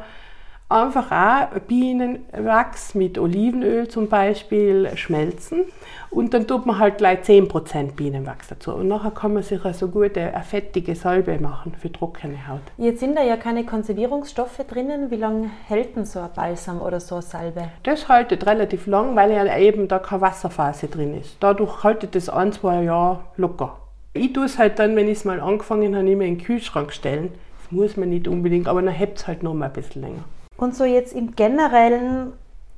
einfach 0.68 1.10
auch 1.10 1.60
Bienenwachs 1.60 2.94
mit 2.94 3.18
Olivenöl 3.18 3.88
zum 3.88 4.08
Beispiel 4.08 4.90
schmelzen. 4.96 5.64
Und 6.10 6.32
dann 6.32 6.46
tut 6.46 6.64
man 6.64 6.78
halt 6.78 6.98
gleich 6.98 7.20
10% 7.20 7.94
Bienenwachs 7.96 8.48
dazu. 8.48 8.72
Und 8.72 8.86
nachher 8.88 9.10
kann 9.10 9.34
man 9.34 9.42
sich 9.42 9.64
also 9.64 9.88
gut 9.88 10.16
eine 10.16 10.42
fettige 10.44 10.94
Salbe 10.94 11.38
machen 11.40 11.74
für 11.76 11.90
trockene 11.90 12.46
Haut. 12.46 12.60
Jetzt 12.76 13.00
sind 13.00 13.16
da 13.16 13.22
ja 13.22 13.36
keine 13.36 13.64
Konservierungsstoffe 13.64 14.58
drinnen. 14.68 15.10
Wie 15.10 15.16
lange 15.16 15.50
hält 15.66 15.96
denn 15.96 16.06
so 16.06 16.20
ein 16.20 16.30
Balsam 16.34 16.80
oder 16.80 17.00
so 17.00 17.16
eine 17.16 17.22
Salbe? 17.22 17.68
Das 17.82 18.08
haltet 18.08 18.46
relativ 18.46 18.86
lang, 18.86 19.16
weil 19.16 19.32
ja 19.32 19.56
eben 19.56 19.88
da 19.88 19.98
keine 19.98 20.20
Wasserphase 20.20 20.86
drin 20.86 21.18
ist. 21.18 21.36
Dadurch 21.40 21.82
haltet 21.82 22.14
das 22.14 22.28
ein, 22.28 22.52
zwei 22.52 22.84
Jahre 22.84 23.20
locker. 23.36 23.80
Ich 24.12 24.32
tue 24.32 24.44
es 24.44 24.58
halt 24.58 24.78
dann, 24.78 24.94
wenn 24.94 25.08
ich 25.08 25.18
es 25.18 25.24
mal 25.24 25.40
angefangen 25.40 25.96
habe, 25.96 26.08
immer 26.08 26.24
in 26.24 26.36
den 26.38 26.44
Kühlschrank 26.44 26.92
stellen. 26.92 27.32
Das 27.62 27.72
muss 27.72 27.96
man 27.96 28.10
nicht 28.10 28.28
unbedingt, 28.28 28.68
aber 28.68 28.82
dann 28.82 28.94
hebt 28.94 29.18
es 29.18 29.26
halt 29.26 29.42
noch 29.42 29.54
mal 29.54 29.66
ein 29.66 29.72
bisschen 29.72 30.02
länger. 30.02 30.24
Und 30.56 30.74
so 30.74 30.84
jetzt 30.84 31.12
im 31.12 31.34
Generellen, 31.34 32.32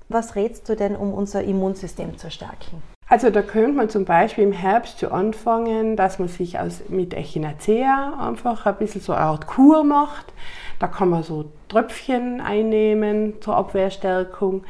was 0.09 0.35
rätst 0.35 0.69
du 0.69 0.77
denn, 0.77 0.97
um 0.97 1.13
unser 1.13 1.43
Immunsystem 1.43 2.17
zu 2.17 2.31
stärken? 2.31 2.83
Also 3.09 3.31
da 3.31 3.43
könnte 3.43 3.73
man 3.73 3.89
zum 3.89 4.05
Beispiel 4.05 4.45
im 4.45 4.53
Herbst 4.53 4.99
schon 4.99 5.13
anfangen, 5.13 5.97
dass 5.97 6.19
man 6.19 6.29
sich 6.29 6.59
aus, 6.59 6.83
mit 6.89 7.15
Echinacea 7.15 8.19
einfach 8.19 8.67
ein 8.67 8.77
bisschen 8.77 9.01
so 9.01 9.13
eine 9.13 9.23
Art 9.23 9.47
Kur 9.47 9.85
macht. 9.85 10.33
Da 10.81 10.89
kann 10.89 11.11
man 11.11 11.23
so 11.23 11.45
Tröpfchen 11.69 12.41
einnehmen 12.41 13.35
zur 13.41 13.57
Abwehrstärkung. 13.57 14.65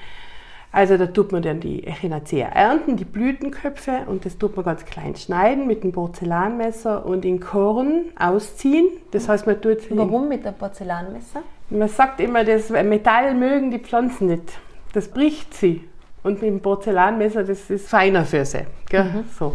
Also 0.76 0.98
da 0.98 1.06
tut 1.06 1.32
man 1.32 1.40
dann 1.40 1.58
die 1.58 1.86
Echinacea 1.86 2.48
ernten, 2.48 2.98
die 2.98 3.06
Blütenköpfe 3.06 4.00
und 4.08 4.26
das 4.26 4.36
tut 4.36 4.56
man 4.56 4.66
ganz 4.66 4.84
klein 4.84 5.16
schneiden 5.16 5.66
mit 5.66 5.82
einem 5.82 5.92
Porzellanmesser 5.92 7.06
und 7.06 7.24
in 7.24 7.40
Korn 7.40 8.10
ausziehen. 8.18 8.88
Das 9.10 9.26
heißt, 9.26 9.46
man 9.46 9.58
tut 9.62 9.78
Warum 9.88 10.28
mit 10.28 10.46
einem 10.46 10.54
Porzellanmesser? 10.54 11.40
man 11.70 11.88
sagt 11.88 12.20
immer, 12.20 12.44
das 12.44 12.68
Metall 12.68 13.32
mögen 13.32 13.70
die 13.70 13.78
Pflanzen 13.78 14.26
nicht. 14.26 14.58
Das 14.92 15.08
bricht 15.08 15.54
sie. 15.54 15.82
Und 16.22 16.42
mit 16.42 16.50
dem 16.50 16.60
Porzellanmesser, 16.60 17.44
das 17.44 17.70
ist 17.70 17.88
feiner 17.88 18.26
für 18.26 18.44
sie. 18.44 18.66
Gell? 18.90 19.24
So. 19.38 19.54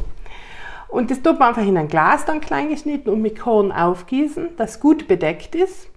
Und 0.88 1.12
das 1.12 1.22
tut 1.22 1.38
man 1.38 1.50
einfach 1.50 1.68
in 1.68 1.78
ein 1.78 1.88
Glas 1.88 2.26
dann 2.26 2.42
klein 2.42 2.70
geschnitten 2.70 3.12
und 3.12 3.22
mit 3.22 3.38
Korn 3.38 3.72
aufgießen, 3.72 4.50
das 4.58 4.80
gut 4.80 5.08
bedeckt 5.08 5.54
ist. 5.54 5.88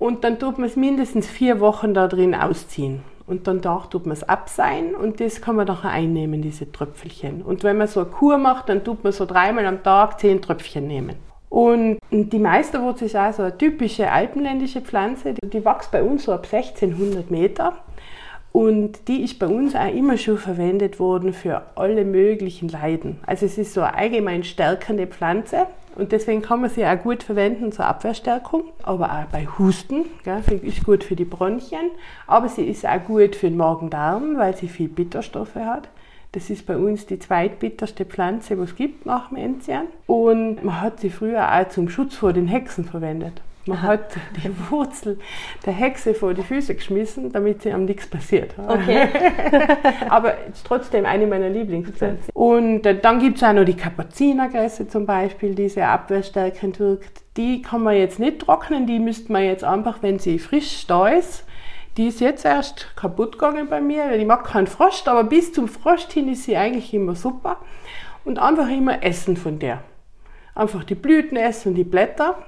Und 0.00 0.24
dann 0.24 0.40
tut 0.40 0.58
man 0.58 0.66
es 0.68 0.74
mindestens 0.74 1.28
vier 1.28 1.60
Wochen 1.60 1.94
da 1.94 2.08
drin 2.08 2.34
ausziehen. 2.34 3.04
Und 3.28 3.46
dann 3.46 3.60
da 3.60 3.84
tut 3.90 4.06
man 4.06 4.16
es 4.16 4.26
abseihen 4.26 4.94
und 4.94 5.20
das 5.20 5.42
kann 5.42 5.54
man 5.54 5.66
nachher 5.66 5.90
einnehmen, 5.90 6.40
diese 6.40 6.72
Tröpfelchen. 6.72 7.42
Und 7.42 7.62
wenn 7.62 7.76
man 7.76 7.86
so 7.86 8.00
eine 8.00 8.08
Kur 8.08 8.38
macht, 8.38 8.70
dann 8.70 8.82
tut 8.82 9.04
man 9.04 9.12
so 9.12 9.26
dreimal 9.26 9.66
am 9.66 9.82
Tag 9.82 10.18
zehn 10.18 10.40
Tröpfchen 10.40 10.86
nehmen. 10.86 11.16
Und 11.50 11.98
die 12.10 12.38
Meisterwurz 12.38 13.02
ist 13.02 13.16
auch 13.16 13.32
so 13.32 13.42
eine 13.42 13.56
typische 13.56 14.10
alpenländische 14.10 14.80
Pflanze. 14.80 15.34
Die 15.34 15.64
wächst 15.64 15.90
bei 15.90 16.02
uns 16.02 16.24
so 16.24 16.32
ab 16.32 16.46
1600 16.50 17.30
Meter. 17.30 17.74
Und 18.52 19.08
die 19.08 19.22
ist 19.22 19.38
bei 19.38 19.46
uns 19.46 19.74
auch 19.74 19.92
immer 19.92 20.16
schon 20.16 20.38
verwendet 20.38 20.98
worden 20.98 21.34
für 21.34 21.62
alle 21.74 22.04
möglichen 22.06 22.70
Leiden. 22.70 23.20
Also 23.26 23.44
es 23.44 23.58
ist 23.58 23.74
so 23.74 23.82
eine 23.82 23.94
allgemein 23.94 24.42
stärkende 24.42 25.06
Pflanze 25.06 25.66
und 25.98 26.12
deswegen 26.12 26.42
kann 26.42 26.60
man 26.60 26.70
sie 26.70 26.86
auch 26.86 27.02
gut 27.02 27.24
verwenden 27.24 27.72
zur 27.72 27.86
Abwehrstärkung, 27.86 28.64
aber 28.82 29.06
auch 29.12 29.24
bei 29.32 29.46
Husten. 29.58 30.06
Gell, 30.22 30.42
ist 30.62 30.84
gut 30.84 31.02
für 31.02 31.16
die 31.16 31.24
Bronchien, 31.24 31.90
aber 32.26 32.48
sie 32.48 32.64
ist 32.64 32.86
auch 32.86 33.04
gut 33.04 33.34
für 33.34 33.48
den 33.48 33.56
Magen-Darm, 33.56 34.38
weil 34.38 34.56
sie 34.56 34.68
viel 34.68 34.88
Bitterstoffe 34.88 35.56
hat. 35.56 35.88
Das 36.32 36.50
ist 36.50 36.66
bei 36.66 36.76
uns 36.76 37.06
die 37.06 37.18
zweitbitterste 37.18 38.04
Pflanze, 38.04 38.54
die 38.54 38.62
es 38.62 38.76
gibt 38.76 39.06
nach 39.06 39.28
dem 39.28 39.38
Enzian. 39.38 39.86
Und 40.06 40.62
man 40.62 40.80
hat 40.80 41.00
sie 41.00 41.10
früher 41.10 41.52
auch 41.52 41.68
zum 41.68 41.88
Schutz 41.88 42.14
vor 42.14 42.32
den 42.32 42.46
Hexen 42.46 42.84
verwendet. 42.84 43.40
Man 43.68 43.82
hat 43.82 44.16
die 44.42 44.50
Wurzel 44.70 45.18
der 45.66 45.74
Hexe 45.74 46.14
vor 46.14 46.32
die 46.32 46.42
Füße 46.42 46.74
geschmissen, 46.74 47.30
damit 47.30 47.62
sie 47.62 47.72
am 47.72 47.84
nichts 47.84 48.06
passiert. 48.06 48.54
Okay. 48.66 49.08
Aber 50.08 50.38
ist 50.46 50.66
trotzdem 50.66 51.04
eine 51.04 51.26
meiner 51.26 51.50
Lieblingspflanzen. 51.50 52.30
Und 52.32 52.86
äh, 52.86 52.98
dann 52.98 53.18
gibt 53.18 53.36
es 53.36 53.42
auch 53.42 53.52
noch 53.52 53.66
die 53.66 53.76
Kapuzinerkresse 53.76 54.88
zum 54.88 55.04
Beispiel, 55.04 55.54
die 55.54 55.68
sehr 55.68 55.90
abwehrstärkend 55.90 56.80
wirkt. 56.80 57.20
Die 57.36 57.60
kann 57.60 57.82
man 57.82 57.94
jetzt 57.94 58.18
nicht 58.18 58.40
trocknen, 58.40 58.86
die 58.86 58.98
müsste 58.98 59.30
man 59.30 59.44
jetzt 59.44 59.64
einfach, 59.64 59.98
wenn 60.02 60.18
sie 60.18 60.38
frisch 60.38 60.86
da 60.86 61.08
ist, 61.08 61.44
die 61.98 62.08
ist 62.08 62.20
jetzt 62.20 62.46
erst 62.46 62.96
kaputt 62.96 63.32
gegangen 63.32 63.68
bei 63.68 63.82
mir, 63.82 64.04
weil 64.04 64.20
ich 64.20 64.26
mag 64.26 64.44
keinen 64.44 64.66
Frost, 64.66 65.08
aber 65.08 65.24
bis 65.24 65.52
zum 65.52 65.68
Frost 65.68 66.10
hin 66.12 66.28
ist 66.28 66.44
sie 66.44 66.56
eigentlich 66.56 66.94
immer 66.94 67.14
super. 67.14 67.58
Und 68.24 68.38
einfach 68.38 68.68
immer 68.70 69.02
essen 69.02 69.36
von 69.36 69.58
der. 69.58 69.82
Einfach 70.54 70.84
die 70.84 70.94
Blüten 70.94 71.36
essen 71.36 71.70
und 71.70 71.74
die 71.74 71.84
Blätter 71.84 72.38